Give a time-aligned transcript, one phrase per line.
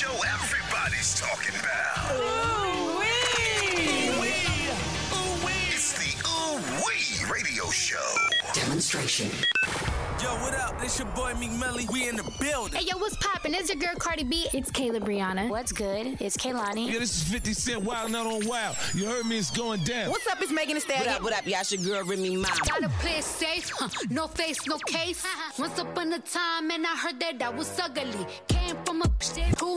[0.00, 2.16] show everybody's talking about.
[2.16, 4.08] Ooh-wee!
[5.12, 5.52] Ooh-wee!
[5.74, 8.16] It's the Ooh Wee Radio Show.
[8.54, 9.28] Demonstration.
[10.22, 10.80] Yo, what up?
[10.80, 11.86] This your boy Meek Milly.
[11.92, 12.78] We in the building.
[12.78, 13.54] Hey, yo, what's poppin'?
[13.54, 14.46] It's your girl Cardi B.
[14.54, 15.50] It's Kayla Brianna.
[15.50, 16.16] What's good?
[16.18, 16.90] It's Kaylani.
[16.90, 18.76] Yeah, this is 50 Cent Wild Not on Wild.
[18.94, 20.08] You heard me, it's going down.
[20.08, 20.40] What's up?
[20.40, 21.06] It's Megan Thee Stallion.
[21.06, 21.46] What up, what up?
[21.46, 22.48] Y'all, your girl Remy Ma.
[22.66, 23.88] Gotta play it safe, huh?
[24.10, 25.26] no face, no case.
[25.58, 28.26] Once upon a time, and I heard that I was ugly.
[28.48, 29.76] Came from a shit who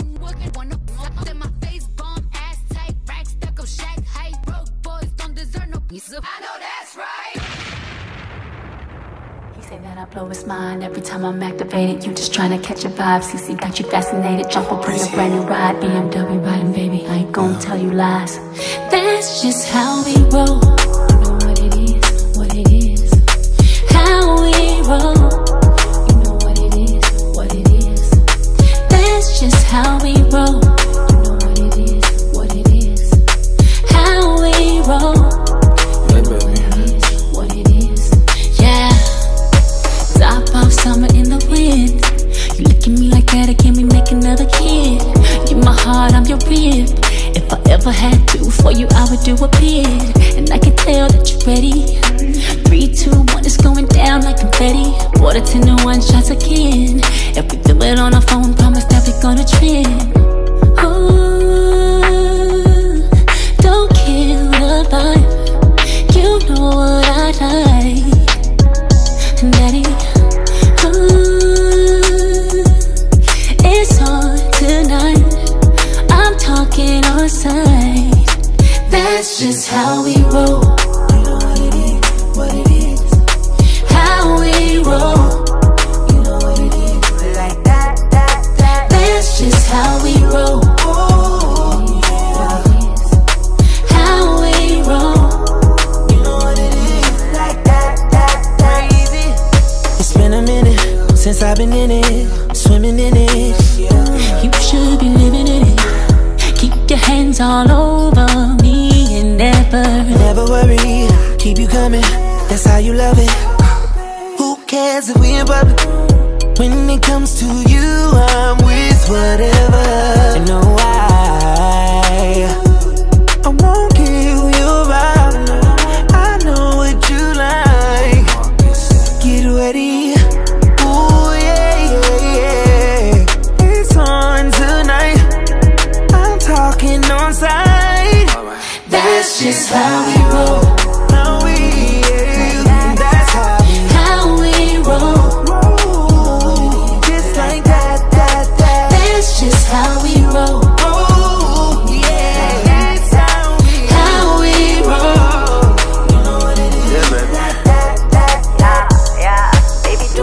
[10.14, 12.06] blow his mind every time I'm activated.
[12.06, 13.24] You just tryna catch a vibe.
[13.24, 14.50] CC got you fascinated.
[14.50, 15.76] Jump up, bring a brand new ride.
[15.78, 17.06] BMW riding, baby.
[17.08, 18.38] I ain't gonna tell you lies.
[18.92, 20.62] That's just how we roll.
[21.10, 23.12] You know what it is, what it is.
[23.90, 24.56] How we
[24.92, 25.18] roll.
[26.08, 27.06] You know what it is,
[27.36, 28.10] what it is.
[28.90, 30.58] That's just how we roll.
[30.58, 33.06] You know what it is, what it is.
[33.94, 35.14] How we roll.
[36.10, 37.06] You know what it is,
[37.38, 38.02] what it is.
[38.60, 38.90] Yeah.
[40.18, 42.02] Top off summer in the wind.
[42.58, 45.06] You look at me like that, it can we make another kid?
[45.50, 46.90] You my heart, I'm your rib.
[47.38, 49.86] If I ever had to for you, I would do a bid.
[50.34, 52.02] And I can tell that you're ready.
[52.66, 54.90] Three, two, one, it's going down like confetti.
[55.22, 57.02] Water 10 to one shots again.
[57.38, 58.43] If we do it on our phone,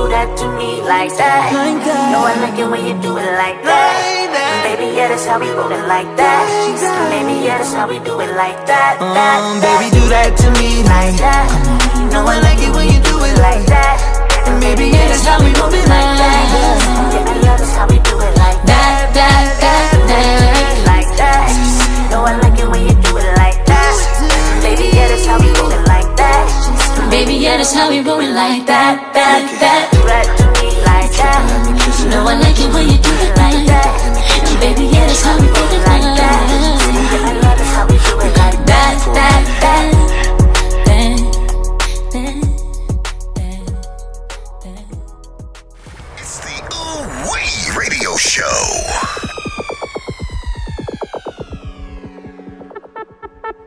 [0.00, 0.36] like that.
[0.38, 2.10] To me like that.
[2.30, 3.90] I like it when you do it like that.
[4.06, 4.62] Like that.
[4.62, 6.46] Baby, yeah, that's how we roll it like that.
[7.10, 9.00] Baby, yeah, that's how we do it like that.
[9.00, 9.80] Um, that.
[9.80, 11.48] baby, do that to me like that.
[11.98, 13.98] You know I like it when you do it like that.
[14.46, 17.29] And baby, yeah, that's how we move it like that.
[19.12, 19.58] That,
[20.86, 21.50] like that.
[22.24, 23.94] I like it when you do it like that.
[24.62, 27.10] Baby, yeah, that's how we roll it like that.
[27.10, 29.90] Baby, yeah, that's how we it like that, that, that.
[29.90, 30.30] Do that
[30.86, 31.42] like that.
[32.14, 33.90] I like it when you do it like that.
[34.62, 36.38] Baby, yeah, that's how we roll it like that.
[37.10, 38.94] I love it how we do it like that.
[39.10, 39.59] That,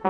[0.03, 0.09] He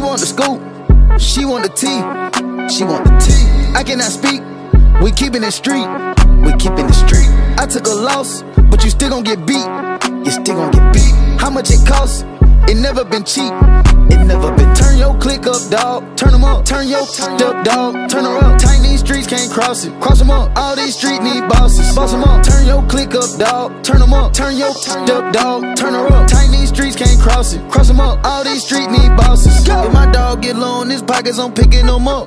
[0.00, 0.60] want the scoop,
[1.20, 2.02] she want the tea,
[2.68, 3.46] she want the tea.
[3.76, 4.42] I cannot speak,
[5.00, 5.86] we keeping it street,
[6.42, 7.28] we keeping it street.
[7.58, 9.68] I took a loss, but you still gon' get beat,
[10.26, 11.14] you still gon' get beat.
[11.40, 12.24] How much it costs?
[12.68, 13.52] It never been cheap,
[14.10, 14.69] it never been.
[15.00, 16.04] Your click up, dog.
[16.14, 17.92] Turn 'em up, turn your up, dog.
[18.10, 18.58] Turn her up.
[18.58, 19.92] Tight these streets can't cross it.
[19.98, 20.50] Cross 'em up.
[20.58, 21.94] All these streets need bosses.
[21.96, 22.42] Boss 'em up.
[22.42, 23.82] Turn your click up, dog.
[23.82, 24.34] Turn 'em up.
[24.34, 25.58] Turn your up, dog.
[25.74, 26.26] Turn her up.
[26.28, 27.62] Tight these streets can't cross it.
[27.70, 28.18] Cross 'em up.
[28.26, 29.66] All these streets need bosses.
[29.66, 32.26] If my dog get low in his pockets, I'm picking them up.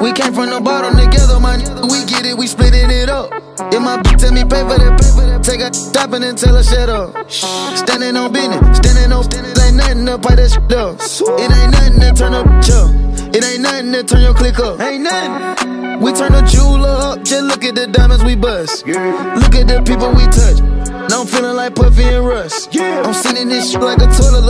[0.00, 1.82] We came from the bottom together, my nigga.
[1.92, 3.28] We get it, we splitting it up.
[3.70, 6.36] If my bitch tell me pay for that, pay for that, take a stopping and
[6.36, 7.30] tell her shut up.
[7.30, 10.98] Standing on business, standing on business, ain't nothing to pipe that shit up.
[11.38, 13.34] It ain't nothing to turn up up.
[13.34, 14.80] It ain't nothing to turn your click up.
[14.80, 16.00] Ain't nothing.
[16.00, 18.86] We turn the jeweler up, just look at the diamonds we bust.
[18.86, 20.60] Look at the people we touch.
[21.08, 22.68] Now I'm feeling like Puffy and Russ.
[22.76, 24.42] I'm sitting this shit like a toilet,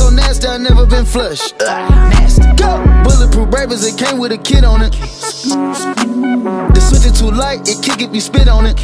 [0.00, 1.58] so nasty I never been flushed.
[1.58, 2.42] nasty.
[2.56, 2.70] Go.
[3.04, 4.92] Bulletproof rappers, it came with a kid on it.
[6.74, 8.78] The switch it too light, it kick if you spit on it.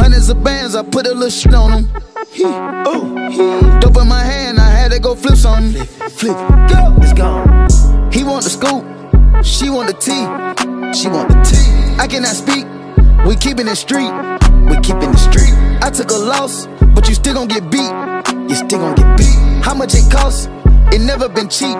[0.00, 1.84] Hundreds of bands, I put a little shit on them.
[3.80, 5.84] Dope in my hand, I had to go flip something.
[6.18, 6.36] Flip,
[6.72, 8.12] go, it's gone.
[8.12, 8.84] He want the scoop,
[9.42, 10.24] she want the tea.
[10.98, 11.68] She want the tea.
[11.98, 12.66] I cannot speak,
[13.26, 14.12] we keeping it street.
[14.68, 15.54] We keeping the street.
[15.82, 17.92] I took a loss, but you still gon' get beat.
[18.48, 19.36] You still gon' get beat.
[19.64, 20.48] How much it costs?
[20.92, 21.76] It never been cheap.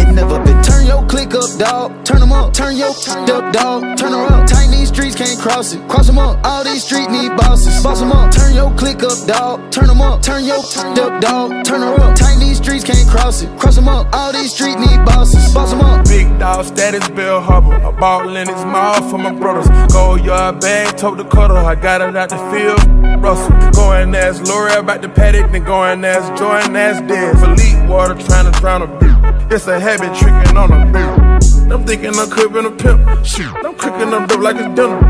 [0.00, 0.62] It never been.
[0.62, 2.04] Turn your click up, dog.
[2.04, 2.54] Turn them up.
[2.54, 3.96] Turn your up, dog.
[3.96, 4.46] Turn her up.
[4.46, 5.86] Tiny streets can't cross it.
[5.88, 6.44] Cross them up.
[6.44, 7.82] All these streets need bosses.
[7.82, 8.30] Boss them up.
[8.30, 9.70] Turn your click up, dog.
[9.70, 10.22] Turn them up.
[10.22, 11.64] Turn your up, dog.
[11.64, 12.16] Turn her up.
[12.16, 13.50] Tiny streets can't cross it.
[13.58, 14.06] Cross them up.
[14.12, 15.52] All these streets need bosses.
[15.54, 16.06] Boss them up.
[16.06, 17.78] Big dog status, Bill Harbor.
[17.98, 19.68] Ball in his mouth for my brothers.
[19.92, 21.56] Go yard bag, tote the cutter.
[21.56, 22.78] I got it out the field.
[23.22, 23.54] Russell.
[23.72, 27.38] Going as L'Oreal about to paddock, then going as Jordan as dead.
[27.38, 29.17] Philippe water trying to drown a beat.
[29.50, 31.72] It's a habit tricking on a beat.
[31.72, 33.24] I'm thinking I'm cooking a pimp.
[33.24, 35.00] Shoot, I'm cooking them dope like it's dinner.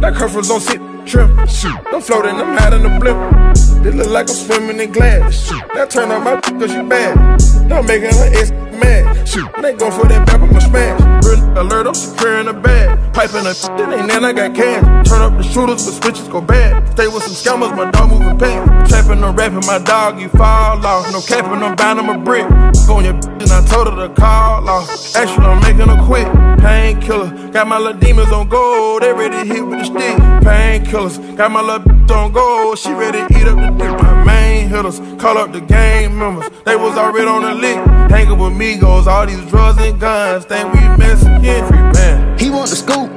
[0.00, 1.46] That curfew's on sit trim.
[1.46, 3.84] Shoot, I'm floating, I'm hiding the blimp.
[3.84, 5.46] They look like I'm swimming in glass.
[5.46, 7.68] Shoot, that turn on my cause she bad.
[7.68, 9.28] Don't making her ex mad.
[9.28, 11.13] Shoot, they go for that back, I'ma smash.
[11.24, 13.14] Real alert, I'm securing the bag.
[13.14, 15.08] Piping a it ain't then I got cash.
[15.08, 16.90] Turn up the shooters, but switches go bad.
[16.92, 18.90] Stay with some scammers, my dog moving past.
[18.90, 21.12] Trapping or rapping, my dog, you fall off.
[21.12, 22.48] No capping, I'm bound, I'm a brick.
[22.86, 25.16] Go on your bitch, and I told her to call off.
[25.16, 26.26] Actually, I'm making her quit.
[26.60, 29.02] Painkiller, got my little demons on gold.
[29.02, 30.16] They ready to hit with the stick.
[30.42, 32.78] Painkillers, got my little bitch on gold.
[32.78, 34.02] She ready to eat up the dick.
[34.02, 36.50] My main hitters, call up the gang members.
[36.64, 37.76] They was already on the lick.
[38.10, 40.44] Hanging with me goes all these drugs and guns.
[40.46, 40.80] Think we
[41.14, 42.38] Mexican free man.
[42.38, 43.10] He want the scoop,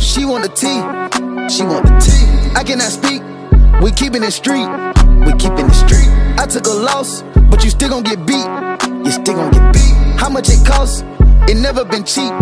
[0.00, 0.80] she want the tea.
[1.48, 2.24] She want the tea.
[2.56, 3.22] I cannot speak.
[3.82, 4.66] We keeping it street.
[5.26, 6.08] We keeping it street.
[6.38, 8.48] I took a loss, but you still gon' get beat.
[9.04, 9.94] You still gon' get beat.
[10.18, 11.04] How much it costs?
[11.46, 12.32] It never been cheap.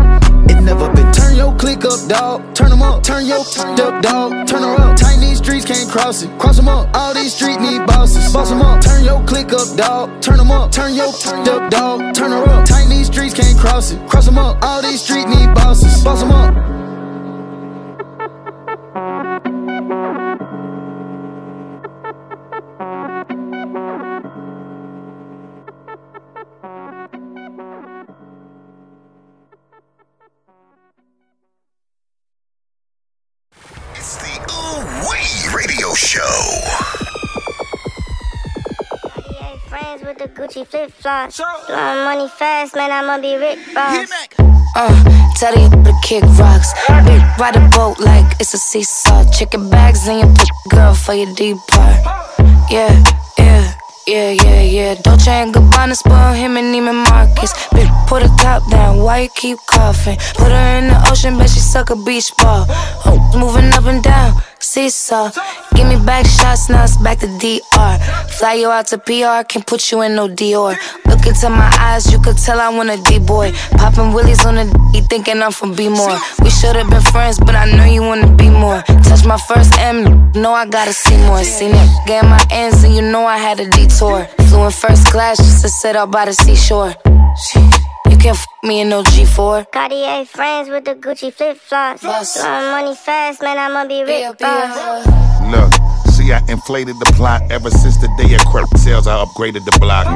[0.48, 1.10] It never been.
[1.12, 2.54] Turn your click up, dog.
[2.54, 3.02] Turn them up.
[3.02, 4.46] Turn your up, dog.
[4.46, 4.96] Turn her up.
[4.96, 6.30] Tiny streets can't cross it.
[6.38, 6.94] Cross them up.
[6.94, 8.32] All these streets need bosses.
[8.32, 8.80] Boss them up.
[8.80, 10.22] Turn your click up, dog.
[10.22, 10.70] Turn them up.
[10.70, 12.14] Turn your up, dog.
[12.14, 12.64] Turn her up.
[12.64, 12.81] Tiny
[13.28, 14.08] streets can't cross it.
[14.08, 14.62] Cross them up.
[14.62, 16.02] All these streets need bosses.
[16.02, 16.81] Boss them up.
[40.82, 41.66] Gucci flip.
[41.66, 44.10] Blowing money fast, man, I'ma be Rick Ross.
[44.74, 46.72] Uh, tell you to kick rocks.
[47.06, 49.30] Big ride a boat like it's a seesaw.
[49.30, 51.96] Chicken bags in your p- girl for your deep part.
[52.70, 53.04] Yeah,
[53.38, 53.74] yeah,
[54.06, 54.94] yeah, yeah, yeah.
[55.02, 57.52] Dolce and Gabbana spoil him and Neiman Marcus.
[57.68, 60.16] Bitch, put her top down, why you keep coughing?
[60.34, 62.64] Put her in the ocean, bet she suck a beach ball.
[63.04, 65.30] Oh, moving up and down, seesaw.
[65.74, 67.98] Give me back shots, now it's back to DR.
[68.38, 70.76] Fly you out to PR, can't put you in no Dior.
[71.06, 73.52] Look into my eyes, you could tell I want a D-boy.
[73.78, 76.16] Popping willies on the D, thinking I'm from B-more.
[76.42, 78.82] We should've been friends, but I know you wanna be more.
[79.04, 81.42] Touch my first M, know I gotta see more.
[81.44, 84.24] Seen it, get my ends, and you know I had a detour.
[84.48, 86.94] Flew in first class just to sit out by the seashore.
[87.32, 89.72] You can't f me in no G4.
[89.72, 92.02] Cartier friends with the Gucci flip flops.
[92.02, 94.38] Blowing money fast, man, I'ma be rich.
[94.38, 95.06] Ross.
[95.50, 95.72] Look,
[96.12, 99.06] see, I inflated the plot ever since the day of crap sales.
[99.06, 100.06] I upgraded the block.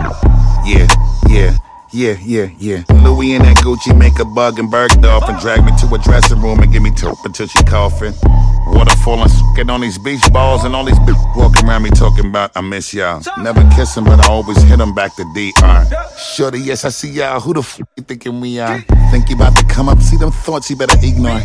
[0.66, 0.86] Yeah,
[1.28, 1.56] yeah.
[1.92, 2.82] Yeah, yeah, yeah.
[3.02, 6.42] Louis and that Gucci make a bug and Bergdorf and drag me to a dressing
[6.42, 8.12] room and give me top until she coughing.
[8.76, 12.26] Waterfall and get on these beach balls and all these bitches walking around me talking
[12.26, 13.22] about I miss y'all.
[13.38, 15.86] Never kiss 'em, but I always hit 'em back to DR.
[16.36, 17.40] Shorty, yes, I see y'all.
[17.40, 18.84] Who the f you thinking we are?
[19.10, 20.00] Think you about to come up?
[20.02, 21.40] See them thoughts you better ignore.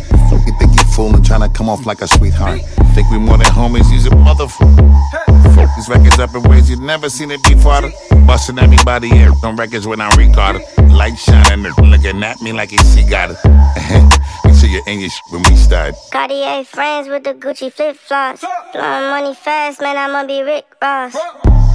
[0.92, 2.62] You think you fooling, trying to come off like a sweetheart.
[2.94, 3.92] Think we more than homies?
[3.92, 5.56] Use a motherfucker.
[5.56, 7.82] Fuck these records up in ways you've never seen it before.
[8.26, 10.62] Busting everybody here on records when I'm recorded.
[10.92, 13.38] Light shining, they're looking at me like she got it.
[14.46, 15.96] Make sure you're in your shit when we start.
[16.12, 18.42] Cartier friends with the Gucci flip flops.
[18.74, 21.16] Blowing money fast, man, I'ma be Rick Ross.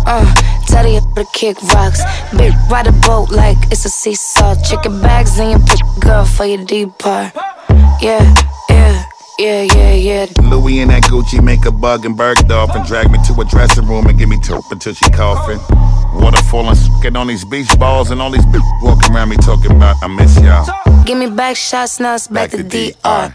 [0.08, 0.35] Uh,
[0.66, 2.02] tell you to kick rocks.
[2.37, 4.54] Big ride a boat like it's a seesaw.
[4.62, 7.35] Chicken bags in your p- girl for your deep part.
[8.00, 8.35] Yeah,
[8.68, 9.05] yeah,
[9.38, 10.26] Yeah, yeah, yeah.
[10.40, 13.86] Louis and that Gucci make a bug and Bergdorf and drag me to a dressing
[13.86, 15.58] room and give me top until she coughing.
[16.18, 19.72] Water falling, sucking on these beach balls and all these bitches walking around me talking
[19.72, 20.64] about I miss y'all.
[21.04, 23.34] Give me back shots, now it's back, Back to to DR.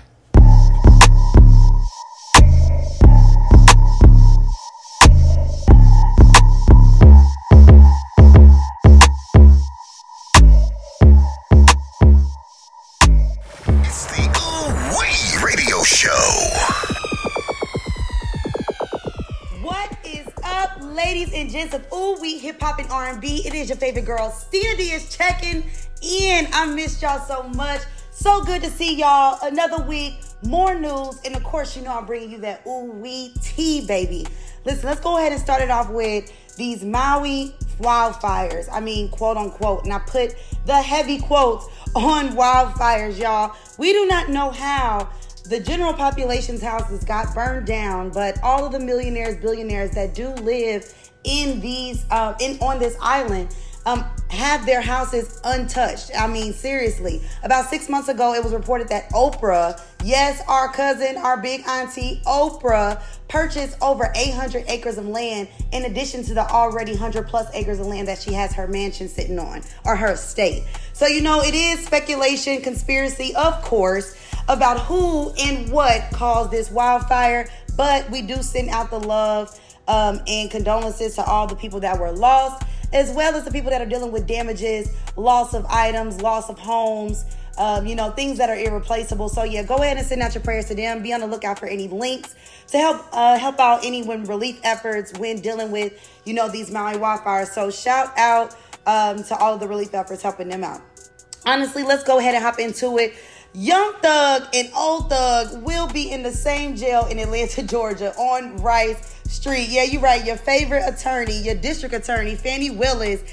[21.61, 23.43] of Ooh We Hip Hop and R&B?
[23.45, 25.63] It is your favorite girl, Stina D is checking
[26.01, 26.47] in.
[26.51, 27.81] I missed y'all so much.
[28.09, 29.37] So good to see y'all.
[29.43, 33.33] Another week, more news, and of course, you know I'm bringing you that Ooh We
[33.43, 34.25] tea, baby.
[34.65, 38.67] Listen, let's go ahead and start it off with these Maui wildfires.
[38.71, 43.55] I mean, quote unquote, and I put the heavy quotes on wildfires, y'all.
[43.77, 45.09] We do not know how
[45.45, 50.29] the general population's houses got burned down, but all of the millionaires, billionaires that do
[50.29, 56.11] live in these uh, in on this island um, have their houses untouched.
[56.17, 57.21] I mean, seriously.
[57.43, 62.21] About six months ago, it was reported that Oprah, yes, our cousin, our big auntie
[62.25, 67.79] Oprah, purchased over 800 acres of land in addition to the already 100 plus acres
[67.79, 70.63] of land that she has her mansion sitting on or her estate.
[70.93, 74.15] So, you know, it is speculation, conspiracy, of course,
[74.47, 79.57] about who and what caused this wildfire, but we do send out the love
[79.91, 83.69] um, and condolences to all the people that were lost, as well as the people
[83.69, 87.25] that are dealing with damages, loss of items, loss of homes,
[87.57, 89.27] um, you know, things that are irreplaceable.
[89.27, 91.03] So yeah, go ahead and send out your prayers to them.
[91.03, 92.35] Be on the lookout for any links
[92.67, 95.93] to help uh, help out any when relief efforts when dealing with
[96.23, 97.47] you know these Maui wildfires.
[97.47, 98.55] So shout out
[98.87, 100.81] um, to all of the relief efforts helping them out.
[101.45, 103.13] Honestly, let's go ahead and hop into it.
[103.53, 108.55] Young Thug and Old Thug will be in the same jail in Atlanta, Georgia, on
[108.57, 109.69] Rice Street.
[109.69, 110.25] Yeah, you're right.
[110.25, 113.23] Your favorite attorney, your district attorney, Fani Willis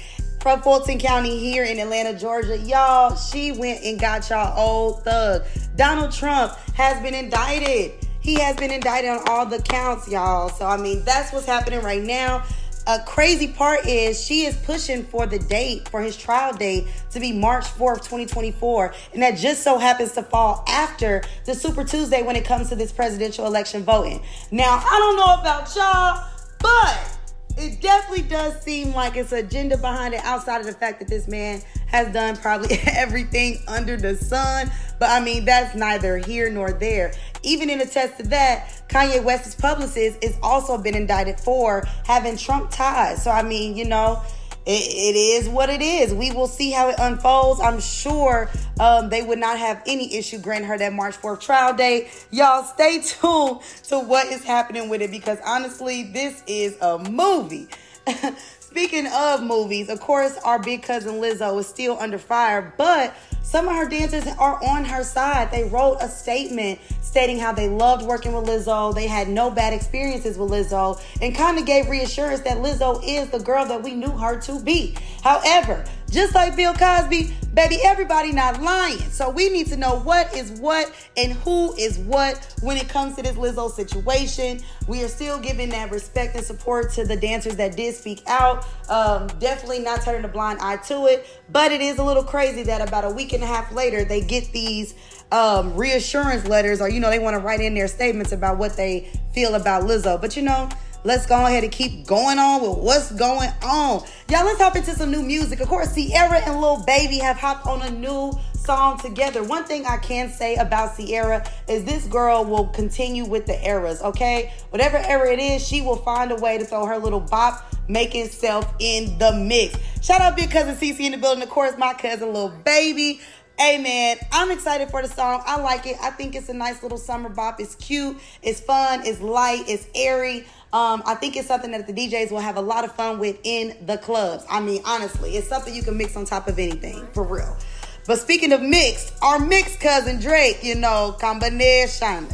[0.41, 2.57] from Fulton County here in Atlanta, Georgia.
[2.57, 5.43] Y'all, she went and got y'all Old Thug.
[5.75, 7.91] Donald Trump has been indicted.
[8.21, 10.49] He has been indicted on all the counts, y'all.
[10.49, 12.45] So, I mean, that's what's happening right now.
[12.89, 17.19] A crazy part is she is pushing for the date for his trial date to
[17.19, 18.95] be March 4th, 2024.
[19.13, 22.75] And that just so happens to fall after the Super Tuesday when it comes to
[22.75, 24.23] this presidential election voting.
[24.49, 26.27] Now, I don't know about y'all,
[26.57, 27.18] but
[27.59, 31.27] it definitely does seem like it's agenda behind it outside of the fact that this
[31.27, 34.71] man has done probably everything under the sun.
[34.97, 37.13] But I mean, that's neither here nor there.
[37.43, 42.37] Even in a test to that, Kanye West's publicist is also been indicted for having
[42.37, 43.23] Trump ties.
[43.23, 44.21] So I mean, you know,
[44.65, 46.13] it, it is what it is.
[46.13, 47.59] We will see how it unfolds.
[47.61, 48.49] I'm sure
[48.79, 52.09] um, they would not have any issue granting her that March 4th trial date.
[52.31, 57.67] Y'all stay tuned to what is happening with it because honestly, this is a movie.
[58.59, 63.15] Speaking of movies, of course, our big cousin Lizzo is still under fire, but
[63.49, 65.49] some of her dancers are on her side.
[65.49, 69.73] They wrote a statement stating how they loved working with Lizzo, they had no bad
[69.73, 73.95] experiences with Lizzo, and kind of gave reassurance that Lizzo is the girl that we
[73.95, 74.95] knew her to be.
[75.23, 78.99] However, just like Bill Cosby, baby, everybody not lying.
[78.99, 83.15] So we need to know what is what and who is what when it comes
[83.15, 84.61] to this Lizzo situation.
[84.87, 88.65] We are still giving that respect and support to the dancers that did speak out.
[88.89, 91.27] Um, definitely not turning a blind eye to it.
[91.51, 94.21] But it is a little crazy that about a week and a half later, they
[94.21, 94.95] get these
[95.31, 98.75] um, reassurance letters or, you know, they want to write in their statements about what
[98.75, 100.19] they feel about Lizzo.
[100.19, 100.69] But, you know,
[101.03, 104.03] Let's go ahead and keep going on with what's going on.
[104.29, 105.61] Y'all, let's hop into some new music.
[105.61, 109.41] Of course, Ciara and Lil Baby have hopped on a new song together.
[109.43, 114.01] One thing I can say about Ciara is this girl will continue with the eras,
[114.01, 114.53] okay?
[114.71, 118.13] Whatever era it is, she will find a way to throw her little bop make
[118.13, 119.75] itself in the mix.
[120.01, 121.43] Shout out big cousin CC in the building.
[121.43, 123.19] Of course, my cousin Lil Baby.
[123.57, 125.43] Man, I'm excited for the song.
[125.45, 125.97] I like it.
[126.01, 127.59] I think it's a nice little summer bop.
[127.59, 130.47] It's cute, it's fun, it's light, it's airy.
[130.71, 133.39] Um, I think it's something that the DJs will have a lot of fun with
[133.43, 134.45] in the clubs.
[134.49, 137.57] I mean, honestly, it's something you can mix on top of anything, for real.
[138.05, 142.27] But speaking of mixed, our mixed cousin Drake, you know, combination.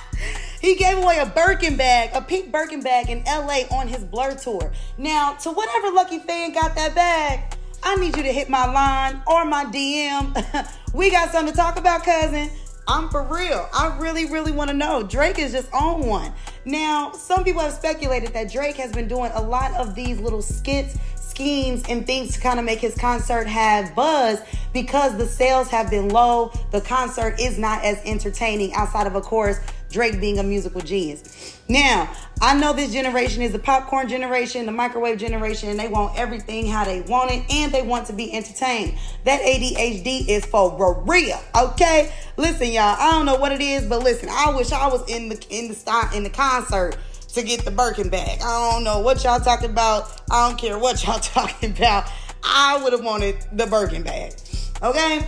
[0.60, 4.34] he gave away a Birkin bag, a pink Birkin bag in LA on his Blur
[4.34, 4.72] tour.
[4.96, 7.40] Now, to whatever lucky fan got that bag,
[7.82, 10.68] I need you to hit my line or my DM.
[10.94, 12.50] we got something to talk about, cousin.
[12.86, 13.68] I'm for real.
[13.72, 15.02] I really, really want to know.
[15.02, 16.32] Drake is just on one.
[16.66, 20.42] Now, some people have speculated that Drake has been doing a lot of these little
[20.42, 24.40] skits, schemes and things to kind of make his concert have buzz
[24.72, 26.52] because the sales have been low.
[26.72, 29.58] The concert is not as entertaining outside of, of course,
[29.94, 31.56] Drake being a musical genius.
[31.68, 36.18] Now, I know this generation is the popcorn generation, the microwave generation, and they want
[36.18, 38.98] everything how they want it and they want to be entertained.
[39.24, 42.12] That ADHD is for real, okay?
[42.36, 45.28] Listen, y'all, I don't know what it is, but listen, I wish I was in
[45.28, 46.98] the in the in the concert
[47.28, 48.40] to get the Birkin bag.
[48.42, 50.22] I don't know what y'all talking about.
[50.30, 52.10] I don't care what y'all talking about.
[52.42, 54.34] I would have wanted the Birkin bag.
[54.82, 55.26] Okay?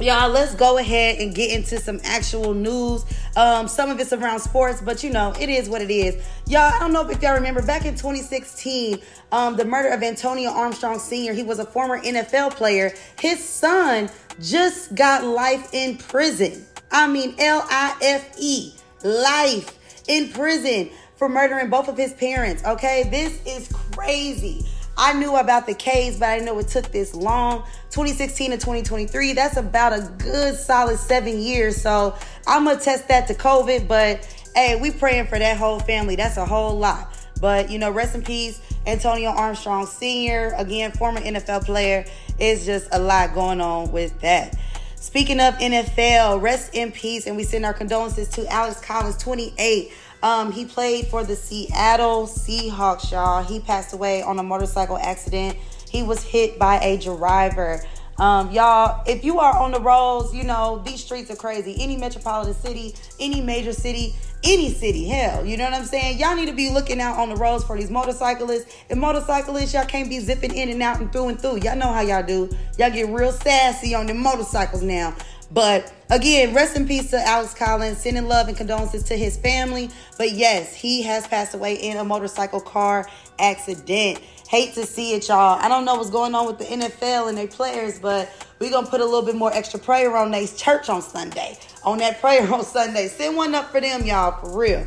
[0.00, 3.04] Y'all, let's go ahead and get into some actual news.
[3.36, 6.16] Um, some of it's around sports, but you know, it is what it is.
[6.48, 10.50] Y'all, I don't know if y'all remember back in 2016, um, the murder of Antonio
[10.50, 12.92] Armstrong Sr., he was a former NFL player.
[13.20, 14.10] His son
[14.40, 16.66] just got life in prison.
[16.90, 18.74] I mean, L I F E,
[19.04, 22.64] life in prison for murdering both of his parents.
[22.64, 24.66] Okay, this is crazy.
[24.96, 27.64] I knew about the case, but I didn't know it took this long.
[27.90, 31.80] 2016 to 2023, that's about a good solid seven years.
[31.80, 34.24] So I'm gonna test that to COVID, but
[34.54, 36.16] hey, we praying for that whole family.
[36.16, 37.12] That's a whole lot.
[37.40, 42.04] But you know, rest in peace, Antonio Armstrong Sr., again, former NFL player.
[42.38, 44.56] It's just a lot going on with that.
[44.96, 49.92] Speaking of NFL, rest in peace, and we send our condolences to Alex Collins, 28
[50.24, 53.44] um, he played for the Seattle Seahawks, y'all.
[53.44, 55.58] He passed away on a motorcycle accident.
[55.90, 57.84] He was hit by a driver.
[58.16, 61.76] Um, y'all, if you are on the roads, you know, these streets are crazy.
[61.78, 66.18] Any metropolitan city, any major city, any city, hell, you know what I'm saying?
[66.18, 68.74] Y'all need to be looking out on the roads for these motorcyclists.
[68.88, 71.60] And motorcyclists, y'all can't be zipping in and out and through and through.
[71.60, 72.48] Y'all know how y'all do.
[72.78, 75.14] Y'all get real sassy on the motorcycles now.
[75.54, 79.88] But again, rest in peace to Alex Collins, sending love and condolences to his family.
[80.18, 83.08] But yes, he has passed away in a motorcycle car
[83.38, 84.18] accident.
[84.48, 85.58] Hate to see it, y'all.
[85.60, 88.84] I don't know what's going on with the NFL and their players, but we're going
[88.84, 91.56] to put a little bit more extra prayer on their church on Sunday.
[91.84, 93.06] On that prayer on Sunday.
[93.06, 94.84] Send one up for them, y'all, for real.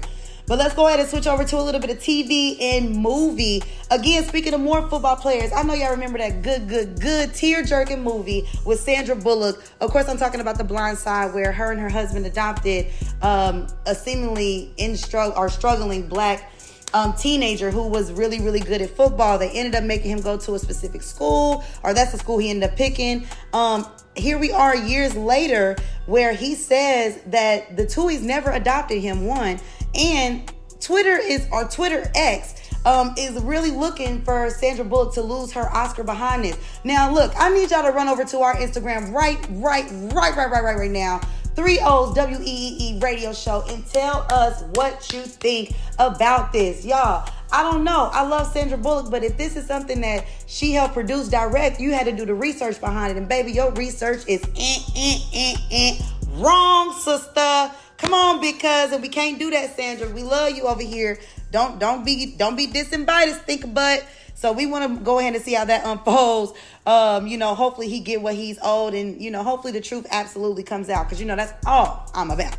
[0.48, 3.62] But let's go ahead and switch over to a little bit of TV and movie.
[3.92, 7.64] Again, speaking of more football players, I know y'all remember that good, good, good tear
[7.64, 9.62] jerking movie with Sandra Bullock.
[9.82, 12.88] Of course, I'm talking about The Blind Side, where her and her husband adopted
[13.22, 16.50] um, a seemingly in struggle or struggling black
[16.94, 19.38] um, teenager who was really, really good at football.
[19.38, 22.50] They ended up making him go to a specific school, or that's the school he
[22.50, 23.28] ended up picking.
[23.52, 29.26] Um, here we are years later, where he says that the Tuohys never adopted him.
[29.26, 29.60] One,
[29.98, 32.56] and Twitter is or Twitter X
[32.86, 36.58] um, is really looking for Sandra Bullock to lose her Oscar behind this.
[36.84, 40.50] Now, look, I need y'all to run over to our Instagram right, right, right, right,
[40.52, 41.20] right, right, right now.
[41.56, 46.54] Three O's W E E E radio show and tell us what you think about
[46.54, 46.86] this.
[46.86, 48.10] Y'all, I don't know.
[48.14, 51.94] I love Sandra Bullock, but if this is something that she helped produce direct, you
[51.94, 53.18] had to do the research behind it.
[53.18, 56.00] And baby, your research is eh, eh, eh,
[56.36, 57.72] wrong, sister.
[57.98, 59.02] Come on, big cousin.
[59.02, 60.10] We can't do that, Sandra.
[60.10, 61.20] We love you over here.
[61.52, 64.06] Don't don't be don't be disinvited, think but
[64.36, 66.54] so we want to go ahead and see how that unfolds.
[66.86, 70.06] Um, you know, hopefully he get what he's owed, and you know, hopefully the truth
[70.12, 72.56] absolutely comes out because you know that's all I'm about.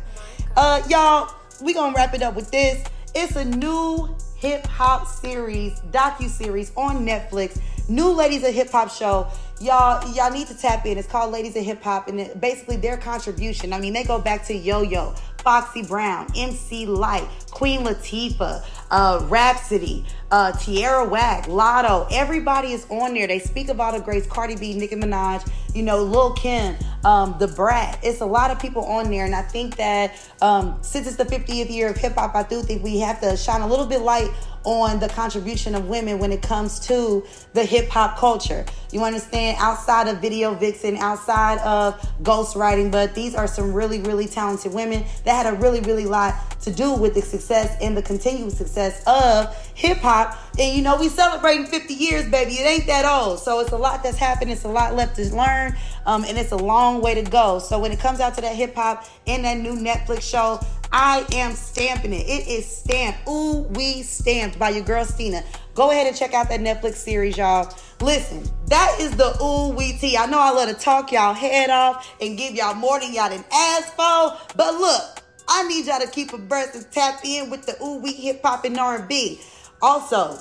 [0.57, 2.85] Uh, y'all, we gonna wrap it up with this.
[3.15, 7.61] It's a new hip hop series, docu series on Netflix.
[7.89, 9.27] New Ladies of Hip Hop show.
[9.59, 10.97] Y'all, y'all need to tap in.
[10.97, 13.73] It's called Ladies of Hip Hop, and it, basically their contribution.
[13.73, 17.27] I mean, they go back to Yo Yo, Foxy Brown, MC Lyte,
[17.59, 22.07] Queen Latifah, uh, Rapsody, uh, Tierra Whack, Latto.
[22.09, 23.27] Everybody is on there.
[23.27, 25.45] They speak all the greats Cardi B, Nicki Minaj,
[25.75, 27.99] you know, Lil Kim, um, Da Brat.
[28.01, 29.25] It's a lot of people on there.
[29.25, 32.61] And I think that um, since it's the 50th year of hip hop, I do
[32.61, 34.31] think we have to shine a little bit light
[34.63, 38.65] on the contribution of women when it comes to the hip hop culture.
[38.91, 39.57] You understand?
[39.59, 45.05] Outside of Video Vixen, outside of ghostwriting, but these are some really, really talented women
[45.25, 49.03] that had a really, really lot to do with the success and the continued success
[49.07, 50.37] of hip hop.
[50.59, 52.53] And you know, we celebrating 50 years, baby.
[52.53, 53.39] It ain't that old.
[53.39, 54.51] So it's a lot that's happened.
[54.51, 55.75] It's a lot left to learn.
[56.05, 57.59] Um, and it's a long way to go.
[57.59, 60.59] So when it comes out to that hip hop and that new Netflix show,
[60.91, 62.27] I am stamping it.
[62.27, 63.27] It is stamped.
[63.27, 65.43] Ooh, we stamped by your girl Stina.
[65.75, 67.73] Go ahead and check out that Netflix series, y'all.
[68.01, 70.17] Listen, that is the ooh wee tea.
[70.17, 73.29] I know I love to talk y'all head off and give y'all more than y'all
[73.29, 77.65] done asked for, but look, I need y'all to keep abreast and tap in with
[77.65, 79.41] the ooh we hip hop and R&B.
[79.81, 80.37] Also,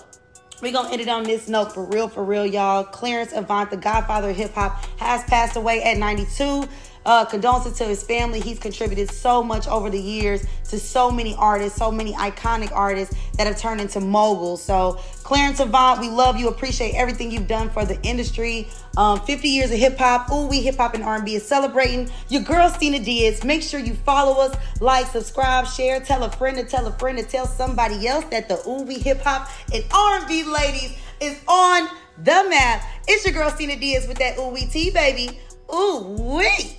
[0.61, 2.85] we're gonna end it on this note for real, for real, y'all.
[2.85, 6.69] Clarence Avant, the godfather of hip hop, has passed away at 92.
[7.09, 8.39] Uh, condolences to his family.
[8.39, 13.17] He's contributed so much over the years to so many artists, so many iconic artists
[13.39, 14.63] that have turned into moguls.
[14.63, 16.49] So, Clarence Avant, we love you.
[16.49, 18.69] Appreciate everything you've done for the industry.
[18.99, 20.31] Um, 50 years of hip hop.
[20.31, 22.11] Ooh, we hip hop and R&B is celebrating.
[22.29, 23.43] Your girl Stina Diaz.
[23.43, 27.17] Make sure you follow us, like, subscribe, share, tell a friend to tell a friend
[27.17, 31.89] to tell somebody else that the Ooh, we hip hop and R&B ladies is on
[32.19, 32.87] the map.
[33.07, 35.41] It's your girl Stina Diaz with that Ooh we Tea, baby.
[35.73, 36.79] Ooh Wee.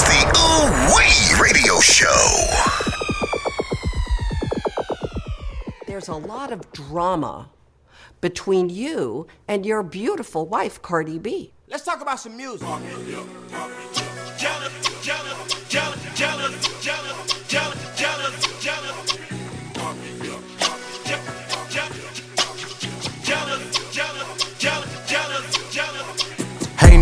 [0.00, 2.06] It's the Ooh Wee Radio Show.
[5.88, 7.48] There's a lot of drama
[8.20, 11.52] between you and your beautiful wife, Cardi B.
[11.66, 12.68] Let's talk about some music.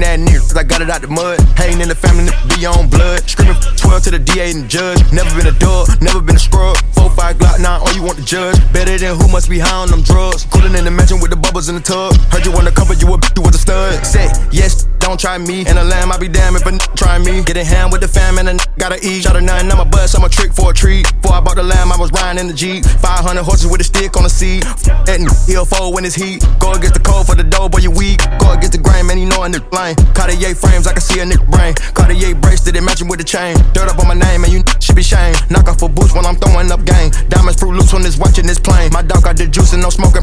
[0.03, 1.41] Nigga, cause I got it out the mud.
[1.61, 3.29] Ain't in the family, be on blood.
[3.29, 3.57] Screaming
[3.87, 4.99] 12 to the DA and the judge.
[5.15, 6.75] Never been a dog, never been a scrub.
[6.99, 8.59] 4 5 Glock 9, all you want to judge.
[8.73, 10.45] Better than who must be high on them drugs.
[10.51, 12.15] Cooling in the mansion with the bubbles in the tub.
[12.35, 14.05] Heard you wanna cover, you a bitch, you was a stud.
[14.05, 15.63] Say, yes, don't try me.
[15.71, 17.45] And a lamb, I be damn if a n- try me.
[17.47, 19.23] Get in hand with the fam and a n- gotta eat.
[19.23, 21.07] Shot a nine, I'm a bust, I'm a trick for a treat.
[21.23, 22.85] Before I bought the lamb, I was riding in the Jeep.
[22.85, 24.65] 500 horses with a stick on the seat.
[25.07, 26.43] That n- he'll fold when it's heat.
[26.59, 28.19] Go against the cold for the dough, boy, you weak.
[28.43, 29.95] Go against the grain, man, you know a nigga lame.
[30.13, 31.75] Cartier frames, I can see a nigga brain.
[31.95, 33.55] Cartier bracelet, it matching with the chain.
[33.77, 35.37] Dirt up on my name, and you should be shamed.
[35.51, 37.13] Knock off a boost when I'm throwing up game.
[37.29, 38.89] Diamonds fruit loose when it's watching this plane.
[38.91, 40.16] My dog got the juice and no propane.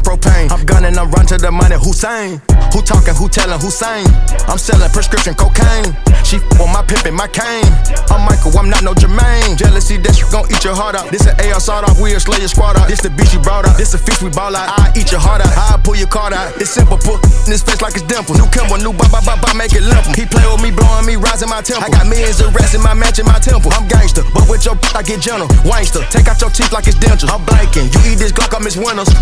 [1.04, 1.76] I'm I'm run to the money.
[1.76, 2.40] Hussein.
[2.72, 4.08] Who talking, who telling, saying?
[4.48, 5.92] I'm selling prescription cocaine.
[6.24, 7.68] She f on my pimpin', my cane.
[8.08, 9.52] I'm Michael, I'm not no Jermaine.
[9.60, 11.12] Jealousy, that shit gon' eat your heart out.
[11.12, 12.88] This an AR sawed off, we'll slay your squad out.
[12.88, 13.76] This the bitch she brought out.
[13.76, 14.72] This a fish we ball out.
[14.80, 15.52] I eat your heart out.
[15.52, 16.56] I pull your card out.
[16.56, 18.40] It's simple, put in his face like it's dimple.
[18.40, 20.08] New Kimber, new ba ba ba ba, make it limp.
[20.16, 21.84] He play with me, blowing me, rising my temple.
[21.84, 23.68] I got millions of rats in my mansion, my temple.
[23.76, 25.52] I'm gangster, but with your I get gentle.
[25.68, 27.28] Wangster, take out your teeth like it's dentures.
[27.28, 27.92] I'm blanking.
[27.92, 29.12] You eat this Glock, I miss winners.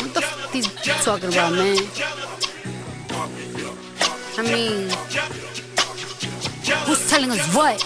[0.00, 0.68] What the f these
[1.04, 1.78] talking about, man?
[4.38, 4.88] I mean,
[6.86, 7.82] who's telling us what?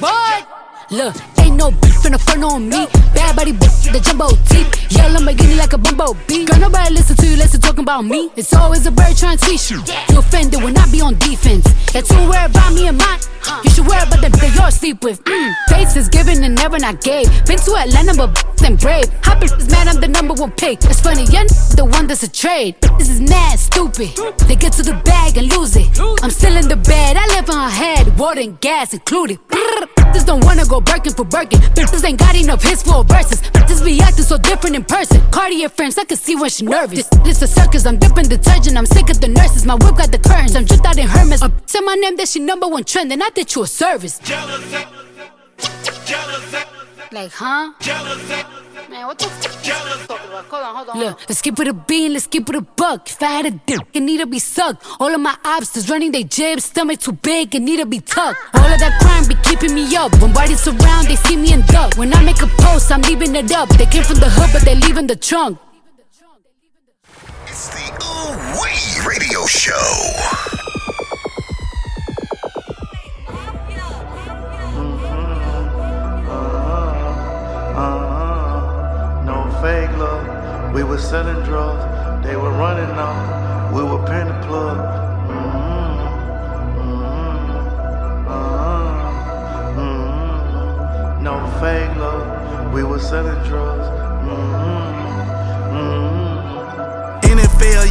[0.00, 0.46] What?
[0.90, 1.16] Look,
[1.54, 2.86] ain't no beef in the front on me.
[3.14, 4.68] Bad body bitch, the jumbo teeth.
[4.90, 6.44] Yeah, Lamborghini like a bumblebee.
[6.44, 8.30] Girl, nobody listen to you, listen talking about me.
[8.36, 9.78] It's always a bird trying to teach you.
[10.10, 11.66] You offended when I be on defense.
[11.92, 13.20] You're too worried about me and mine.
[13.62, 15.22] You should worry about the nigga you're sleep with.
[15.24, 15.52] Mm.
[15.68, 17.28] Face is given and never not gave.
[17.46, 18.32] Been to Atlanta, but
[18.64, 19.08] and brave.
[19.22, 20.82] Happy is mad, I'm the number one pick.
[20.84, 21.44] It's funny, you're
[21.76, 22.76] the one that's a trade.
[22.98, 24.10] This is mad stupid.
[24.48, 25.88] They get to the bag and lose it.
[26.22, 28.18] I'm still in the bed, I live on her head.
[28.18, 29.38] Water and gas included.
[29.48, 31.43] Bitches don't wanna go Birkin for Birkin.
[31.50, 33.40] Bitches ain't got enough hits for verses.
[33.42, 35.20] Bitches be acting so different in person.
[35.30, 37.08] Cartier frames, I can see when she nervous.
[37.08, 38.76] This, this a circus, I'm dipping detergent.
[38.76, 39.64] I'm sick of the nurses.
[39.66, 40.56] My whip got the curtains.
[40.56, 41.42] I'm just out in Hermes.
[41.42, 44.20] Uh, say my name, that she number one trend, and I did you a service.
[47.12, 47.72] Like, huh?
[48.90, 50.08] Man, what the f?
[50.50, 50.98] Hold on, hold on.
[50.98, 53.08] Look, let's keep it a bean, let's keep it a buck.
[53.08, 54.84] If I had a dick, it need to be sucked.
[55.00, 58.38] All of my obstacles running they jibs, stomach too big, it need to be tucked.
[58.54, 60.12] All of that crime be keeping me up.
[60.20, 61.96] When bodies around, they see me and duck.
[61.96, 63.68] When I make a post, I'm leaving it up.
[63.70, 65.58] They came from the hood, but they leaving the trunk.
[67.46, 70.63] It's the Ooh Wee Radio Show.
[80.74, 81.84] We were selling drugs.
[82.26, 83.72] They were running off.
[83.72, 84.78] We were paying the plug.
[85.30, 86.04] Mm-hmm.
[86.80, 87.54] Mm-hmm.
[89.78, 91.22] Mm-hmm.
[91.22, 92.74] No fake love.
[92.74, 94.04] We were selling drugs.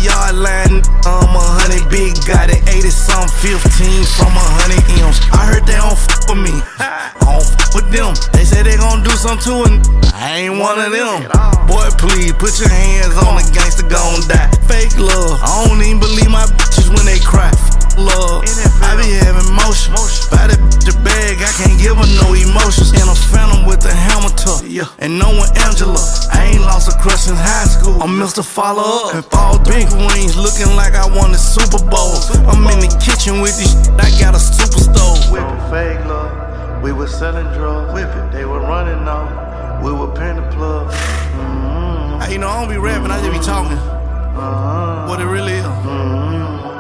[0.03, 5.15] Yard line, um, a hundred big got it, 80 some 15 from a hundred M's.
[5.31, 6.51] I heard they don't f with me,
[6.83, 8.11] I don't f with them.
[8.35, 9.79] They say they gon' do something to it,
[10.11, 11.23] I ain't one of them.
[11.71, 14.51] Boy, please put your hands on the gangster, gon' die.
[14.67, 17.55] Fake love, I don't even believe my bitches when they cry.
[17.93, 18.41] F- love,
[18.81, 19.93] I be having motion.
[20.33, 22.89] By that bitch the bag, I can't give her no emotions.
[22.97, 24.89] And a phantom with a hammer tuck, yeah.
[24.97, 26.01] And no one Angela,
[26.33, 28.01] I ain't lost a crush since high school.
[28.01, 28.43] I'm Mr.
[28.43, 29.15] Follow Up.
[29.15, 32.17] If all big wings looking like I won the Super Bowl.
[32.49, 35.29] I'm in the kitchen with this shit, I got a super stove.
[35.29, 36.81] No fake love.
[36.81, 37.93] We were selling drugs.
[37.93, 38.31] Whip it.
[38.33, 39.83] They were running off.
[39.83, 40.89] We were paying the plug.
[40.89, 42.21] Mm-hmm.
[42.21, 43.77] Hey, you know, I don't be rapping, I just be talking.
[43.77, 45.07] Uh-huh.
[45.07, 45.63] What it really is.
[45.63, 46.72] Mm-hmm.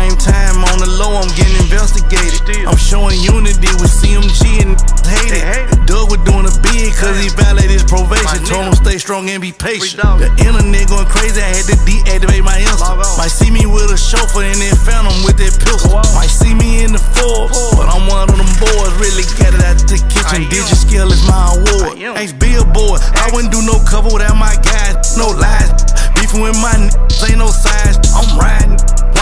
[0.00, 0.08] Glow nominated.
[0.08, 0.08] Grammy.
[0.08, 2.66] Same time on the low, I'm getting investigated.
[2.66, 5.86] I'm showing unity with CMG and hate it.
[5.86, 8.44] Doug was doing a bid cause he violated his probation.
[8.46, 10.00] Told him stay strong and be patient.
[10.00, 12.96] The internet going crazy, I had to deactivate my Insta.
[13.18, 16.00] Might see me with a chauffeur and then phantom with that pistol.
[16.16, 18.92] Might see me in the Forbes, but I'm one of them boys.
[18.96, 20.48] Really got it out the kitchen.
[20.48, 22.00] Digit scale is my award.
[22.16, 23.00] Ask billboard.
[23.20, 25.16] I wouldn't do no cover without my guys.
[25.16, 25.84] No lies.
[26.16, 27.98] Beefing with my niggas, ain't no size.
[28.14, 28.78] I'm riding.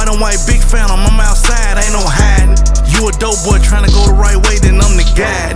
[0.08, 2.56] White and white, big fan, I'm outside, ain't no hiding.
[2.88, 5.52] You a dope boy trying to go the right way, then I'm the guy.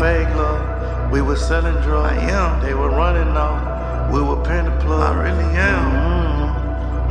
[1.11, 2.13] We were selling drugs.
[2.13, 2.61] I am.
[2.61, 4.13] They were running off.
[4.13, 5.17] We were paying the plug.
[5.17, 5.93] I really am.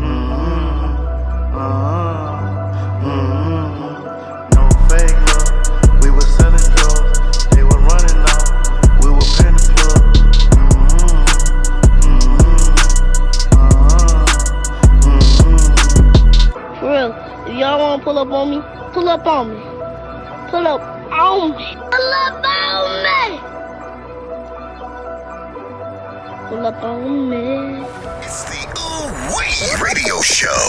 [0.02, 1.58] Mm-hmm.
[1.58, 2.21] Uh-huh.
[18.12, 18.60] Pull up on me,
[18.92, 19.56] pull up on me.
[20.52, 21.78] Pull up on me.
[21.92, 23.40] Pull up on me.
[26.50, 27.44] Pull up on me.
[28.22, 30.62] It's the Ooh Wee Radio Show.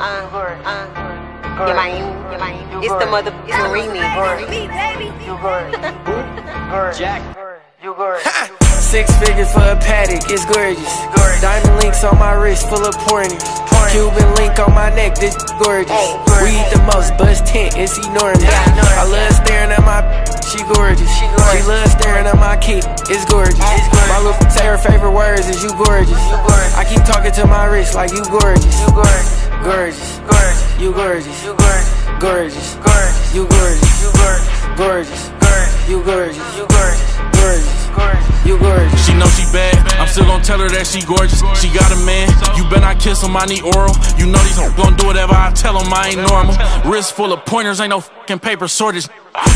[0.00, 0.18] Uh,
[0.64, 0.86] uh,
[1.68, 2.84] you mind, you mind.
[2.84, 4.02] It's the mother, it's the remix.
[6.98, 7.22] Jack.
[8.92, 10.84] Six figures for a paddock, it's gorgeous.
[11.40, 13.40] Diamond links on my wrist, full of pointers.
[13.88, 15.96] Cuban link on my neck, this gorgeous.
[16.44, 18.44] We eat the most, buzz tent, it's enormous.
[18.44, 20.04] I love staring at my,
[20.44, 21.08] she gorgeous.
[21.08, 21.24] She
[21.64, 23.56] loves staring at my kid, it's gorgeous.
[24.12, 26.20] My little say her favorite words is you gorgeous.
[26.76, 28.76] I keep talking to my wrist like you gorgeous.
[29.64, 31.44] Gorgeous, gorgeous, you gorgeous.
[31.48, 31.88] You gorgeous,
[32.20, 33.88] gorgeous, gorgeous, you gorgeous.
[34.04, 36.56] You gorgeous, gorgeous, gorgeous, you gorgeous.
[36.60, 37.81] You gorgeous, gorgeous.
[38.44, 39.06] You gorgeous.
[39.06, 41.38] She know she bad, I'm still gonna tell her that she gorgeous.
[41.60, 42.26] She got a man,
[42.56, 43.94] you better not kiss him, I need oral.
[44.18, 46.56] You know these gon' do whatever I tell them, I ain't normal.
[46.90, 49.06] Wrist full of pointers, ain't no fucking paper shortage.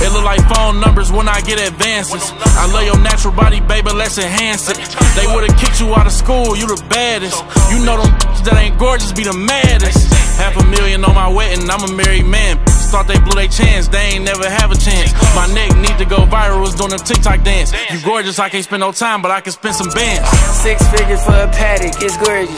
[0.01, 2.33] It look like phone numbers when I get advances.
[2.57, 4.79] I love your natural body, baby, let's enhance it.
[5.19, 7.43] They would've kicked you out of school, you the baddest.
[7.73, 8.13] You know them
[8.47, 10.13] that ain't gorgeous be the maddest.
[10.39, 12.61] Half a million on my wedding, I'm a married man.
[12.87, 15.13] Thought they blew their chance, they ain't never have a chance.
[15.35, 17.75] My neck need to go viral, was doing a TikTok dance.
[17.93, 20.25] You gorgeous, I can't spend no time, but I can spend some bands.
[20.65, 22.57] Six figures for a paddock, it's gorgeous.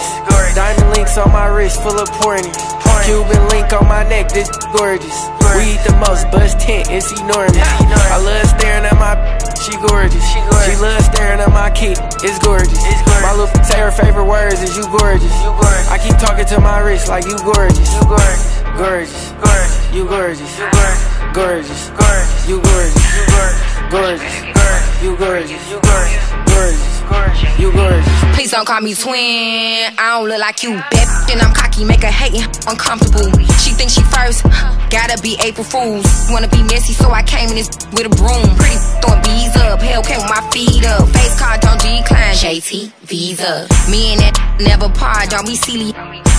[0.54, 2.54] Diamond links on my wrist, full of pointers.
[3.02, 5.16] Cuban link on my neck, this gorgeous.
[5.56, 7.58] We eat the most, buzz tent, it's enormous.
[7.58, 9.16] I love staring at my,
[9.64, 10.22] she gorgeous.
[10.68, 12.78] She loves staring at my kid, it's gorgeous.
[13.24, 15.32] My little say her favorite words is you gorgeous.
[15.90, 17.90] I keep talking to my wrist like you gorgeous.
[18.04, 19.92] Gorgeous, gorgeous, Gorgeous.
[19.92, 20.58] you gorgeous.
[20.58, 22.48] You gorgeous, gorgeous, Gorgeous.
[22.48, 22.94] you gorgeous.
[23.02, 25.70] You gorgeous, you gorgeous.
[25.70, 26.47] You gorgeous,
[27.58, 28.06] you gorgeous.
[28.34, 29.90] Please don't call me twin.
[29.98, 31.32] I don't look like you, bitch.
[31.32, 32.34] And I'm cocky, make her hate
[32.66, 33.30] uncomfortable.
[33.58, 34.42] She thinks she first,
[34.90, 36.06] gotta be April Fools.
[36.30, 38.48] Wanna be messy, so I came in this with a broom.
[38.56, 41.08] Pretty throwing bees up, Hellcat with my feet up.
[41.08, 42.34] Face card don't decline.
[42.34, 43.66] JT Visa.
[43.90, 45.92] Me and that never part, don't be silly.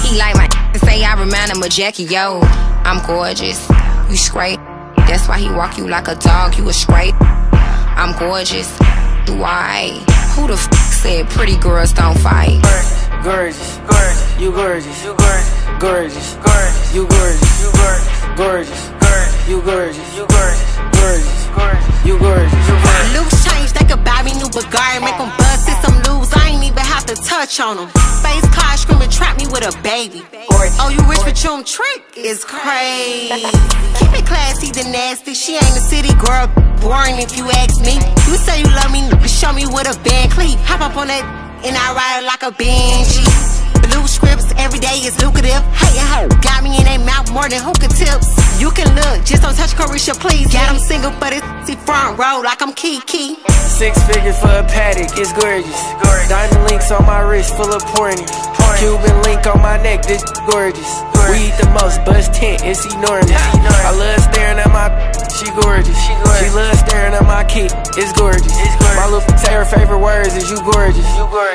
[0.03, 0.47] He like my
[0.85, 2.03] say I remind him of Jackie.
[2.03, 2.39] Yo,
[2.83, 3.69] I'm gorgeous.
[4.09, 4.59] You scrape.
[5.07, 6.57] That's why he walk you like a dog.
[6.57, 7.15] You a scrape.
[7.19, 8.69] I'm gorgeous.
[9.29, 10.01] Do I?
[10.33, 12.57] Who the f said pretty girls don't fight?
[13.21, 19.61] Gorgeous, gorgeous, you gorgeous, you gorgeous, gorgeous, gorgeous, you gorgeous, you gorgeous, gorgeous, gorgeous, you
[19.61, 20.65] gorgeous, you gorgeous,
[20.97, 23.13] gorgeous, gorgeous, you gorgeous, you gorgeous.
[23.13, 25.29] Loose change, they could buy me new Bugatti, make them
[27.09, 27.89] to touch on them.
[28.21, 30.21] Face car screaming, trap me with a baby.
[30.77, 32.05] Oh, you rich but you don't trick?
[32.15, 33.49] It's crazy.
[33.97, 35.33] Keep it classy, the nasty.
[35.33, 36.45] She ain't a city girl,
[36.81, 37.97] boring if you ask me.
[38.29, 40.57] You say you love me, show me with a band cleat.
[40.69, 41.25] Hop up on that,
[41.65, 43.25] and I ride like a Benji.
[43.89, 45.65] Blue scripts, every day is lucrative.
[45.73, 48.37] Hey, ho, got me in a mouth more than hookah tips.
[48.61, 50.53] You can look, just don't touch Carisha, please.
[50.53, 53.35] Got him single, but it's see front row like I'm Kiki.
[53.79, 55.81] Six figures for a paddock, it's gorgeous.
[56.29, 58.29] Diamond links on my wrist, full of pointers.
[58.77, 60.91] Cuban link on my neck, this gorgeous.
[61.29, 63.31] We eat the most, buzz tent, it's enormous.
[63.31, 64.87] I love staring at my,
[65.35, 65.97] she gorgeous.
[66.39, 68.55] She loves staring at my kid, it's gorgeous.
[68.95, 71.05] My little say her favorite words is you gorgeous.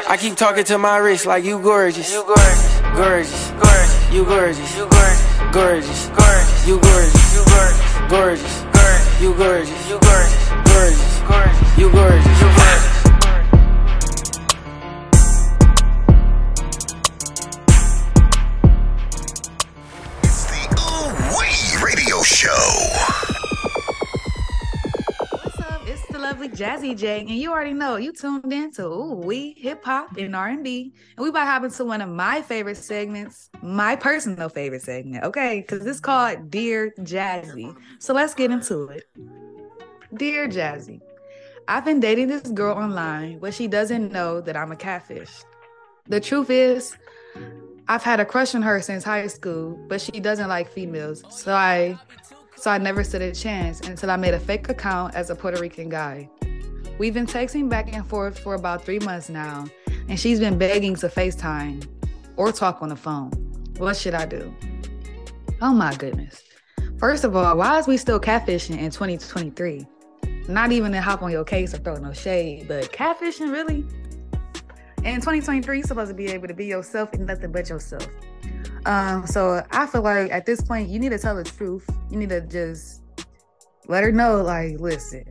[0.09, 2.11] I keep talking to my wrist like you gorgeous.
[2.13, 4.77] You gorgeous, gorgeous, gorgeous, you gorgeous.
[4.77, 7.35] You gorgeous, gorgeous, gorgeous, you gorgeous.
[7.35, 9.89] You gorgeous, gorgeous, gorgeous, you gorgeous.
[9.89, 12.41] You gorgeous, gorgeous, gorgeous, you gorgeous.
[12.41, 13.04] You gorgeous.
[26.55, 30.37] Jazzy J, and you already know you tuned in to Ooh We Hip Hop and
[30.37, 33.97] R and B, and we about to hop into one of my favorite segments, my
[33.97, 35.25] personal favorite segment.
[35.25, 37.77] Okay, because it's called Dear Jazzy.
[37.99, 39.05] So let's get into it.
[40.15, 41.01] Dear Jazzy,
[41.67, 45.33] I've been dating this girl online, but she doesn't know that I'm a catfish.
[46.07, 46.97] The truth is,
[47.89, 51.25] I've had a crush on her since high school, but she doesn't like females.
[51.31, 51.99] So I
[52.65, 55.61] so I never stood a chance until I made a fake account as a Puerto
[55.61, 56.31] Rican guy.
[56.97, 59.67] We've been texting back and forth for about three months now,
[60.09, 61.87] and she's been begging to FaceTime
[62.37, 63.33] or talk on the phone.
[63.77, 64.55] What should I do?
[65.61, 66.43] Oh my goodness.
[66.97, 69.87] First of all, why is we still catfishing in 2023?
[70.49, 73.85] Not even to hop on your case or throw no shade, but catfishing really?
[75.05, 78.09] In 2023, you're supposed to be able to be yourself and nothing but yourself.
[78.87, 81.89] Um, so I feel like at this point, you need to tell the truth.
[82.11, 83.03] You need to just
[83.89, 85.25] let her know, like, listen,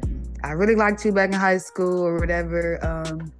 [0.44, 2.84] I really liked you back in high school or whatever.
[2.86, 3.32] Um,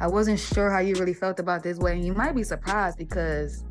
[0.00, 1.92] I wasn't sure how you really felt about this way.
[1.92, 3.64] And you might be surprised because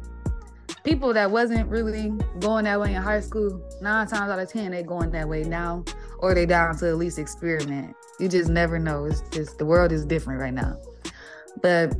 [0.84, 4.72] people that wasn't really going that way in high school, nine times out of ten,
[4.72, 5.84] they going that way now,
[6.20, 7.96] or they down to at least experiment.
[8.20, 9.06] You just never know.
[9.06, 10.80] It's just the world is different right now.
[11.62, 11.96] But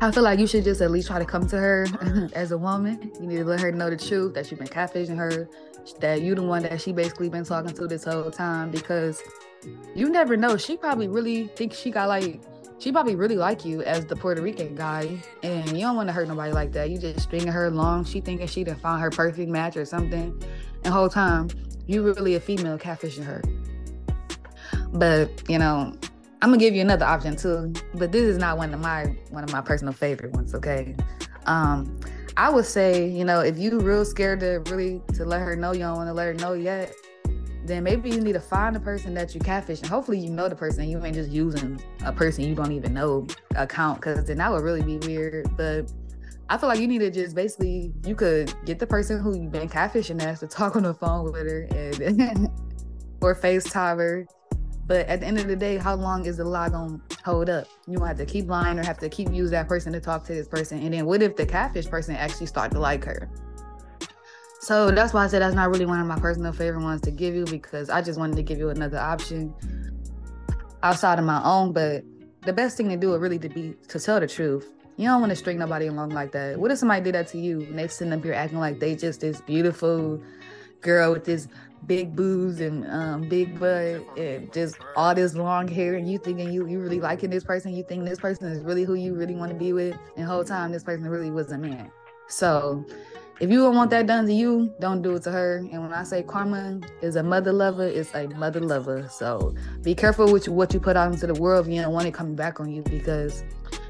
[0.00, 1.86] I feel like you should just at least try to come to her
[2.34, 3.12] as a woman.
[3.20, 5.48] You need to let her know the truth that you've been catfishing her,
[6.00, 9.22] that you the one that she basically been talking to this whole time because
[9.94, 10.56] you never know.
[10.56, 12.40] She probably really thinks she got like
[12.78, 16.12] she probably really like you as the Puerto Rican guy, and you don't want to
[16.12, 16.90] hurt nobody like that.
[16.90, 18.04] You just stringing her along.
[18.04, 20.38] She thinking she done found her perfect match or something,
[20.84, 21.48] and whole time
[21.86, 23.42] you really a female catfishing her.
[24.92, 25.94] But you know,
[26.44, 29.44] I'm gonna give you another option too, but this is not one of my one
[29.44, 30.54] of my personal favorite ones.
[30.54, 30.94] Okay,
[31.46, 31.98] um,
[32.36, 35.72] I would say you know if you real scared to really to let her know
[35.72, 36.92] you don't want to let her know yet,
[37.64, 40.50] then maybe you need to find the person that you catfish, and hopefully you know
[40.50, 40.86] the person.
[40.86, 43.26] You ain't just using a person you don't even know
[43.56, 45.48] account, because then that would really be weird.
[45.56, 45.90] But
[46.50, 49.50] I feel like you need to just basically you could get the person who you've
[49.50, 52.50] been catfishing as to talk on the phone with her and
[53.22, 54.26] or FaceTime her
[54.86, 57.66] but at the end of the day, how long is the lie gonna hold up?
[57.86, 60.24] You gonna have to keep lying or have to keep use that person to talk
[60.26, 60.80] to this person.
[60.80, 63.30] And then what if the catfish person actually start to like her?
[64.60, 67.10] So that's why I said that's not really one of my personal favorite ones to
[67.10, 69.54] give you because I just wanted to give you another option
[70.82, 71.72] outside of my own.
[71.72, 72.04] But
[72.42, 74.70] the best thing to do would really to be to tell the truth.
[74.96, 76.58] You don't want to string nobody along like that.
[76.58, 78.94] What if somebody did that to you and they sitting up here acting like they
[78.94, 80.22] just this beautiful
[80.80, 81.48] girl with this
[81.86, 86.52] big boobs and um, big butt and just all this long hair and you thinking
[86.52, 89.34] you you really liking this person, you think this person is really who you really
[89.34, 91.90] want to be with, and whole time this person really was a man.
[92.28, 92.84] So
[93.40, 95.56] if you don't want that done to you, don't do it to her.
[95.56, 99.08] And when I say karma is a mother lover, it's a mother lover.
[99.10, 102.14] So be careful with what you put out into the world you don't want it
[102.14, 103.42] coming back on you because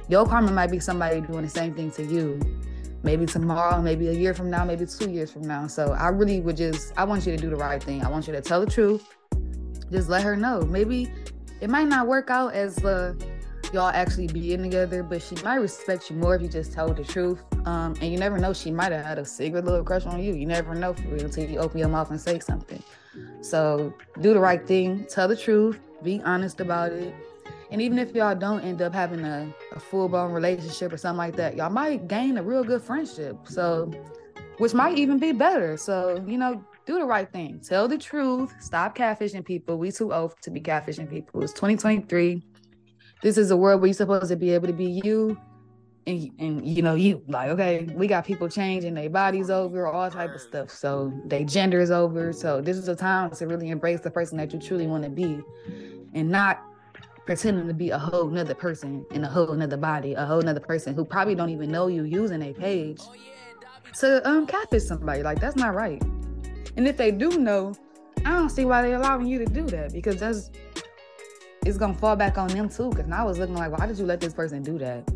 [0.08, 2.40] your karma might be somebody doing the same thing to you
[3.04, 5.66] maybe tomorrow, maybe a year from now, maybe two years from now.
[5.66, 8.02] So I really would just, I want you to do the right thing.
[8.02, 9.14] I want you to tell the truth.
[9.92, 10.62] Just let her know.
[10.62, 11.12] Maybe
[11.60, 13.14] it might not work out as uh,
[13.72, 17.04] y'all actually being together, but she might respect you more if you just tell the
[17.04, 17.42] truth.
[17.66, 20.34] Um, and you never know, she might have had a secret little crush on you.
[20.34, 22.82] You never know for real until you open your mouth and say something.
[23.42, 27.14] So do the right thing, tell the truth, be honest about it,
[27.74, 31.18] and even if y'all don't end up having a, a full blown relationship or something
[31.18, 33.36] like that, y'all might gain a real good friendship.
[33.48, 33.90] So,
[34.58, 35.76] which might even be better.
[35.76, 37.58] So, you know, do the right thing.
[37.58, 38.54] Tell the truth.
[38.60, 39.76] Stop catfishing people.
[39.76, 41.42] We too old to be catfishing people.
[41.42, 42.44] It's 2023.
[43.24, 45.36] This is a world where you're supposed to be able to be you.
[46.06, 50.10] And, and you know you like okay we got people changing their bodies over all
[50.10, 53.70] type of stuff so their gender is over so this is a time to really
[53.70, 55.40] embrace the person that you truly want to be
[56.12, 56.62] and not
[57.26, 60.60] pretending to be a whole nother person in a whole nother body, a whole nother
[60.60, 63.00] person who probably don't even know you using a page
[64.00, 65.22] to um catfish somebody.
[65.22, 66.02] Like that's not right.
[66.76, 67.74] And if they do know,
[68.24, 70.50] I don't see why they're allowing you to do that because that's
[71.64, 72.90] it's gonna fall back on them too.
[72.90, 75.10] Cause now I was looking like, why did you let this person do that?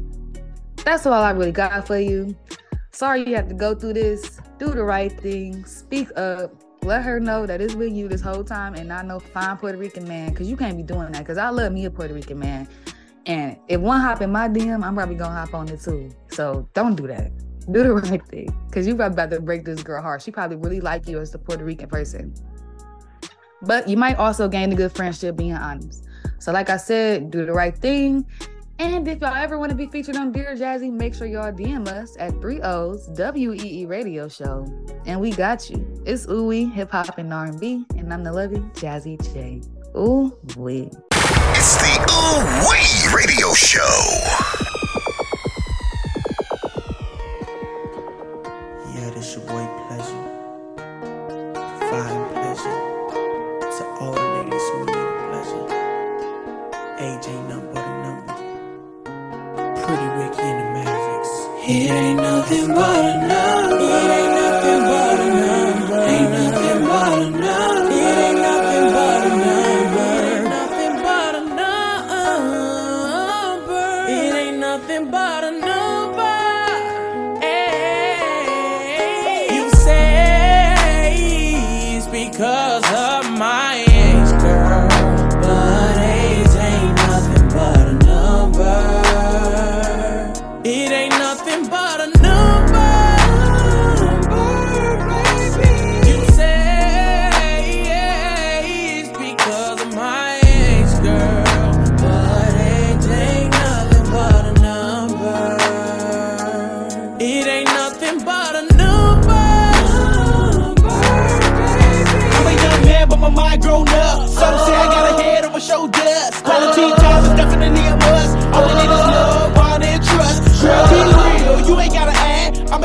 [0.85, 2.37] That's all I really got for you.
[2.92, 4.40] Sorry you have to go through this.
[4.59, 5.64] Do the right thing.
[5.64, 9.18] Speak up let her know that it's with you this whole time and not no
[9.18, 11.20] fine Puerto Rican man, because you can't be doing that.
[11.20, 12.68] Because I love me a Puerto Rican man.
[13.26, 16.10] And if one hop in my DM, I'm probably gonna hop on it too.
[16.30, 17.30] So don't do that.
[17.70, 18.48] Do the right thing.
[18.72, 20.22] Cause you probably about to break this girl heart.
[20.22, 22.34] She probably really like you as the Puerto Rican person.
[23.62, 26.06] But you might also gain a good friendship being honest.
[26.38, 28.24] So like I said, do the right thing
[28.78, 31.88] and if y'all ever want to be featured on Dear Jazzy, make sure y'all DM
[31.88, 34.66] us at 3 O's WEE Radio Show.
[35.06, 36.02] And we got you.
[36.06, 39.62] It's Ooey, hip hop and R&B, and I'm the lovey Jazzy J.
[39.96, 40.90] Ooh wee.
[41.12, 44.67] It's the Ooh Wee Radio Show.
[62.49, 63.77] Nothing but a number.
[63.77, 66.01] It ain't nothing but a number.
[66.01, 67.92] Ain't nothing but a number.
[67.92, 70.09] It ain't nothing but a number.
[70.25, 72.87] Ain't nothing but a number.
[74.09, 75.67] It ain't nothing but a number.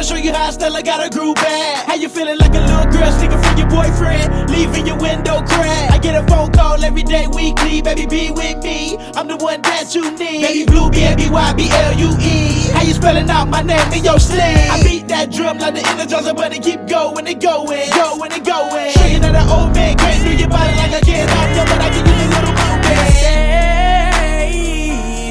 [0.03, 1.87] I'ma show you how I still got a groove bag.
[1.87, 4.49] How you feeling like a little girl sneaking from your boyfriend?
[4.49, 5.91] Leaving your window crack.
[5.91, 7.81] I get a phone call every day, weekly.
[7.81, 8.97] Baby, be with me.
[9.15, 10.41] I'm the one that you need.
[10.43, 12.71] Baby, blue, B-A-B-Y-B-L-U-E.
[12.73, 14.41] How you spelling out my name in your sleeve?
[14.43, 18.43] I beat that drum like the energizer, but it keep going and going, going and
[18.45, 18.91] going.
[18.91, 21.27] Show you that an old man can't do your body like I can.
[21.63, 23.07] But I can give you a little movement.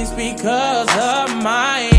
[0.08, 1.91] Say because of my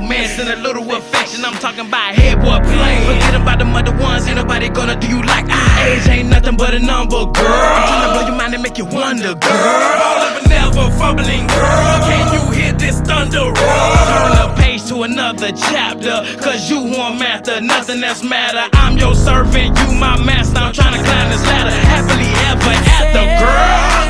[0.00, 1.44] romance and a little affection.
[1.44, 3.04] I'm talking about head boy playing.
[3.06, 4.26] Forget about the mother ones.
[4.26, 5.88] Ain't nobody gonna do you like I.
[5.88, 7.46] Age ain't nothing but a number, girl.
[7.46, 10.00] I'm trying to blow your mind and make you wonder, girl.
[10.06, 12.00] All of a never fumbling, girl.
[12.08, 13.96] Can you hear this thunder roll?
[14.10, 16.24] Turn the page to another chapter.
[16.40, 18.68] Cause you want master, nothing else matter.
[18.74, 20.58] I'm your servant, you my master.
[20.58, 21.76] I'm trying to climb this ladder.
[21.92, 24.00] Happily ever after, girl.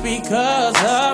[0.00, 1.07] Because of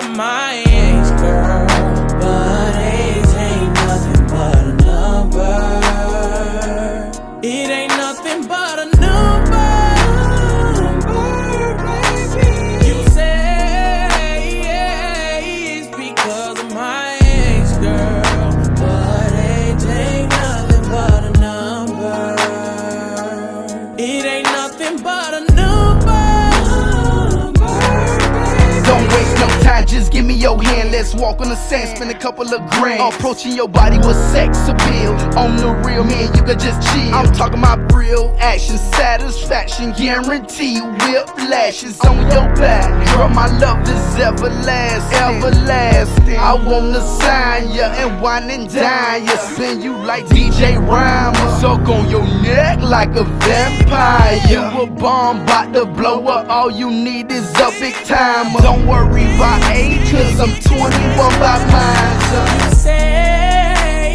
[30.45, 30.91] your hand.
[30.91, 33.01] Let's walk on the sand, spend a couple of grand.
[33.01, 35.13] Approaching your body with sex appeal.
[35.41, 37.13] On the real, man, you could just chill.
[37.15, 40.79] I'm talking about real action, satisfaction, guarantee.
[41.01, 42.85] Whiplashes on your back.
[43.15, 45.17] Girl, my love is everlasting.
[45.17, 46.37] Everlasting.
[46.37, 49.37] I wanna sign ya and wine and dine ya.
[49.37, 51.59] Spin you like DJ Rhymer.
[51.59, 54.39] Suck on your neck like a vampire.
[54.47, 56.47] You a bomb, bout to blow up.
[56.49, 58.59] All you need is a big timer.
[58.61, 62.59] Don't worry about age, cause I'm 21 by mine.
[62.61, 64.13] You say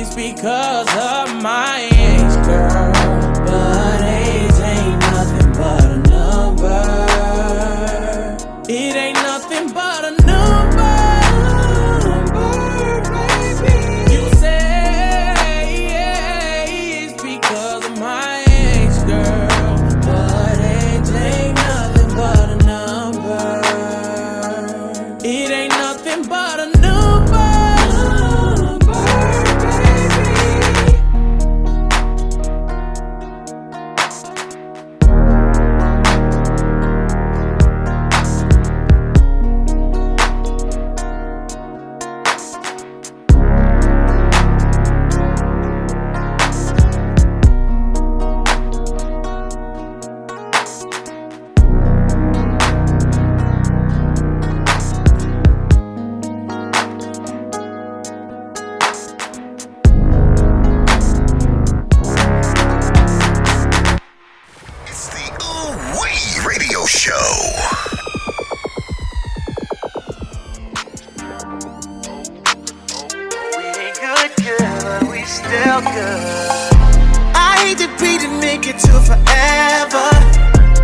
[0.00, 1.99] it's because of my
[67.00, 67.14] Show.
[73.96, 76.60] good, good, but we still good.
[77.34, 77.88] I hate to
[79.00, 80.10] forever.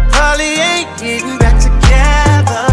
[0.09, 2.64] probably ain't getting back together.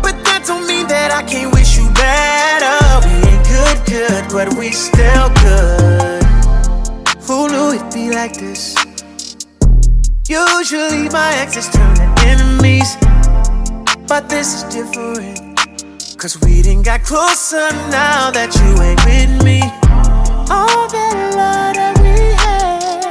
[0.00, 3.04] But that don't mean that I can't wish you better.
[3.04, 6.24] We ain't good, good, but we still good.
[7.26, 8.74] Who knew it'd be like this?
[10.26, 12.96] Usually my exes turn to enemies,
[14.06, 15.38] but this is different.
[16.18, 19.62] Cause we didn't got closer now that you ain't with me.
[20.50, 23.06] All that love that we had,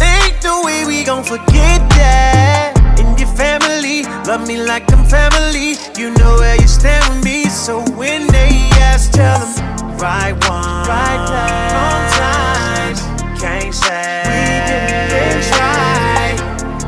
[0.00, 2.78] ain't no way we gon' forget that.
[3.00, 5.74] And your family love me like I'm family.
[5.98, 7.46] You know where you stand with me.
[7.46, 12.94] So when they ask, tell them right one, right place, wrong time.
[13.42, 16.38] Can't say we didn't try.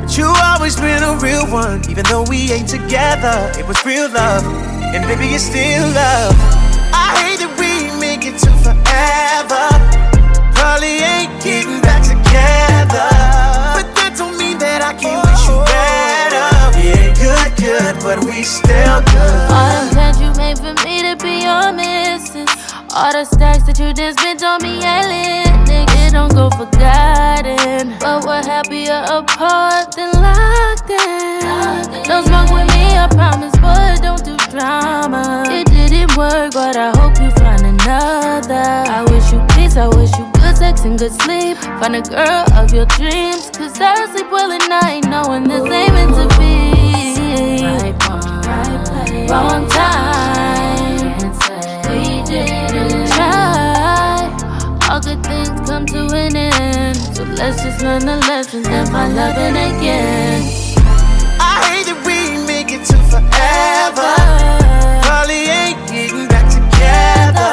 [0.01, 0.31] But you
[0.63, 3.51] always been a real one, even though we ain't together.
[3.59, 4.47] It was real love,
[4.95, 6.39] and baby, it's still love.
[6.95, 9.67] I hate that we make it to forever.
[10.55, 13.11] Probably ain't getting back together,
[13.75, 16.47] but that don't mean that I can't wish you better.
[16.79, 19.51] We ain't good, good, but we still good.
[19.51, 22.47] All the plans you made for me to be your missus.
[22.95, 25.51] All the stacks that you just spent on me, ain't lit.
[25.67, 27.97] Nigga, don't go forgotten.
[27.99, 32.05] But we're happier apart than locked in.
[32.05, 35.45] Don't smoke with me, I promise, but don't do drama.
[35.49, 38.63] It didn't work, but I hope you find another.
[38.93, 41.57] I wish you peace, I wish you good sex and good sleep.
[41.81, 45.95] Find a girl of your dreams, cause I sleep well at night, knowing this ain't
[45.95, 47.65] meant to be.
[47.65, 50.12] Right one, right place, wrong time.
[55.05, 56.97] Good things come to an end.
[56.97, 60.43] So let's just learn the lessons and find loving again.
[61.41, 64.15] I hate that we make it to forever.
[65.03, 67.53] Probably ain't getting back together.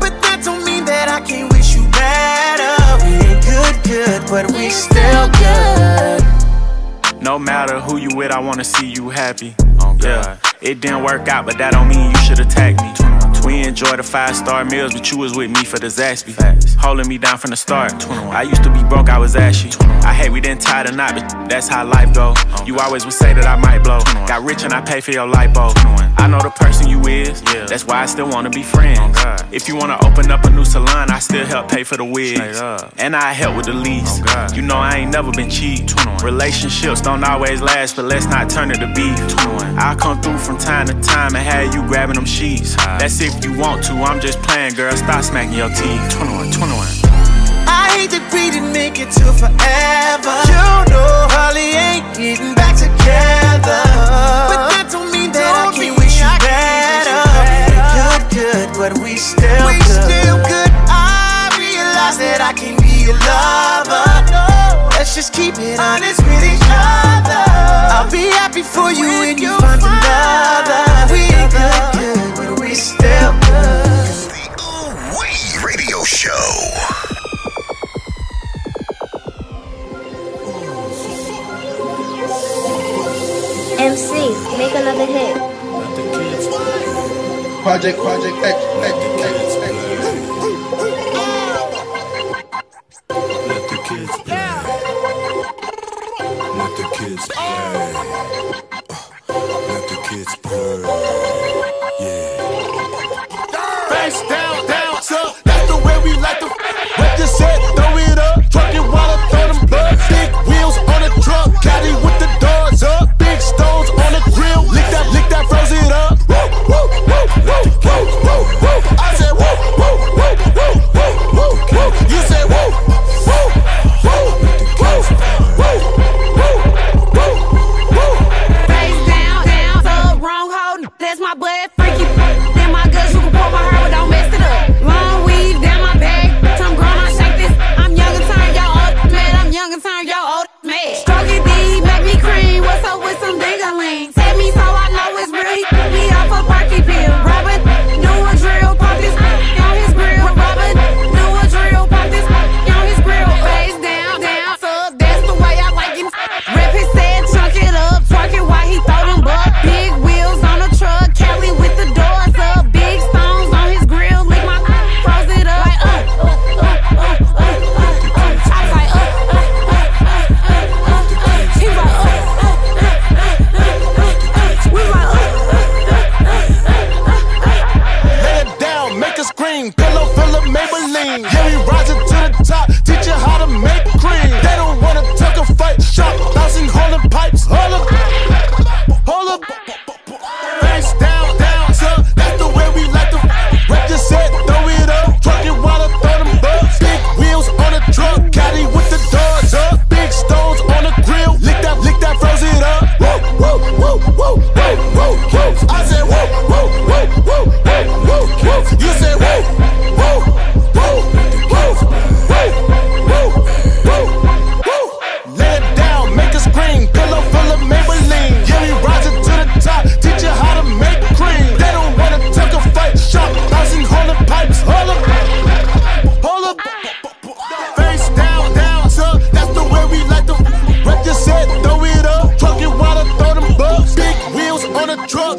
[0.00, 2.74] But that don't mean that I can't wish you better.
[3.06, 7.22] We ain't good, good, but we still good.
[7.22, 9.54] No matter who you with, I wanna see you happy.
[9.80, 13.11] Oh, yeah, it didn't work out, but that don't mean you should attack me.
[13.52, 16.32] We enjoy the five star meals, but you was with me for the Zaxby.
[16.80, 17.92] Holding me down from the start.
[18.08, 19.68] I used to be broke, I was ashy.
[20.04, 22.32] I hate we didn't tie the knot, but that's how life go.
[22.64, 24.00] You always would say that I might blow.
[24.26, 25.74] Got rich and I pay for your lipo.
[26.16, 27.66] I know the person you is, yeah.
[27.66, 29.18] that's why I still wanna be friends.
[29.50, 32.58] If you wanna open up a new salon, I still help pay for the wigs.
[32.96, 34.20] And I help with the lease.
[34.56, 35.90] You know I ain't never been cheap.
[36.22, 39.18] Relationships don't always last, but let's not turn it to beef.
[39.76, 42.76] I'll come through from time to time and have you grabbing them sheets.
[42.76, 44.94] That's if you want to, I'm just playing, girl.
[44.96, 46.02] Stop smacking your teeth.
[46.14, 46.86] 21, 21.
[47.66, 50.34] I hate that we didn't make it to forever.
[50.46, 53.82] You know, probably ain't getting back together.
[54.46, 57.18] But that don't mean that I can't wish you better.
[57.66, 60.06] We good, good, but we still we good.
[60.06, 60.70] still good.
[60.86, 64.06] I realize that I can be your lover.
[64.94, 67.42] Let's just keep it honest with each other.
[67.90, 69.61] I'll be happy for you when you
[87.72, 89.01] Project, Project X, X,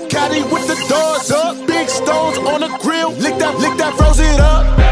[0.10, 4.20] caddy with the doors up, big stones on the grill, lick that, lick that, froze
[4.20, 4.82] it up.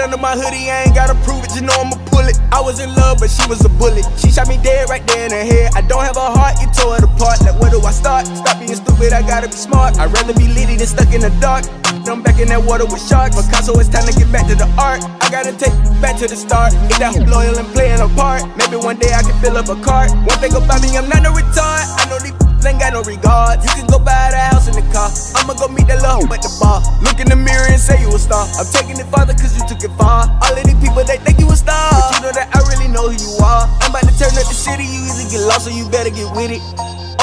[0.00, 0.70] Under my hoodie.
[0.70, 2.40] I ain't gotta prove it, you know I'ma pull it.
[2.50, 4.04] I was in love, but she was a bullet.
[4.16, 5.72] She shot me dead right there in her head.
[5.74, 7.40] I don't have a heart, you tore it apart.
[7.44, 8.26] Like, where do I start?
[8.26, 9.98] Stop being stupid, I gotta be smart.
[9.98, 11.64] I'd rather be litty than stuck in the dark.
[12.08, 13.36] I'm back in that water with sharks.
[13.36, 15.04] Picasso, it's time to get back to the art.
[15.20, 16.72] I gotta take back to the start.
[16.72, 18.42] Ain't that loyal and playing a part.
[18.56, 20.10] Maybe one day I can fill up a cart.
[20.24, 21.84] One thing about me, I'm not no retard.
[22.00, 23.62] I know these ain't got no regard.
[23.62, 25.08] You can go buy the house in the car.
[25.38, 26.84] I'ma go meet that love at the bar.
[27.00, 28.44] Look in the mirror and say you a star.
[28.58, 30.28] I'm taking it farther cause you took it far.
[30.28, 31.90] All of these people, they think you a star.
[31.92, 33.64] But you know that I really know who you are.
[33.80, 34.84] I'm about to turn up the city.
[34.84, 36.62] You either get lost or you better get with it.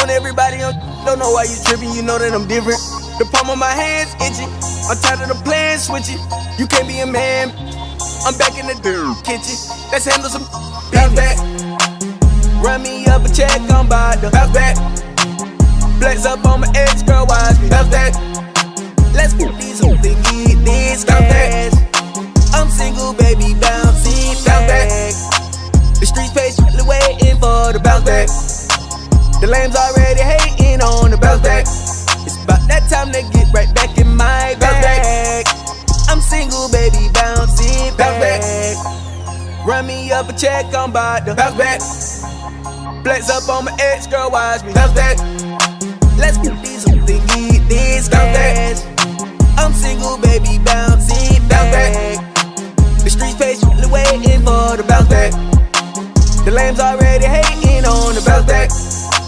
[0.01, 0.73] On everybody, on
[1.05, 1.93] don't know why you tripping.
[1.93, 2.81] You know that I'm different.
[3.21, 4.49] The palm of my hands itching.
[4.89, 6.19] I'm tired of the plan switching.
[6.57, 7.53] You can't be a man.
[8.25, 8.75] I'm back in the
[9.23, 9.57] kitchen.
[9.91, 10.45] Let's handle some
[10.91, 11.37] bounce back.
[12.63, 15.06] Run me up a check, I'm about to bounce back.
[15.99, 18.13] Flex up on my ex girl, watch me bounce back.
[19.13, 21.73] Let's put these hoes and get this bounce back.
[22.53, 24.89] I'm single, baby, bouncing bounce back.
[25.99, 28.29] The streets patiently waiting for the bounce back.
[29.41, 31.65] The lames already hating on the bounce back.
[32.25, 35.45] It's about that time to get right back in my bag.
[36.09, 39.65] I'm single, baby, bouncing bounce back.
[39.65, 41.81] Run me up a check, I'm about to bounce back.
[43.03, 45.46] Flex up on my ex girl, watch me bounce back.
[46.17, 48.77] Let's get these who think need this bounce back.
[49.57, 52.35] I'm single, baby, bouncing bounce it back.
[53.03, 55.31] The streets patiently waiting for the bounce back.
[56.45, 58.69] The lames already hating on the bounce back.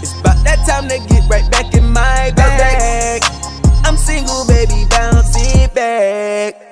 [0.02, 3.22] It's about that time to get right back in my bounce back.
[3.86, 6.69] I'm single, baby, bouncing back.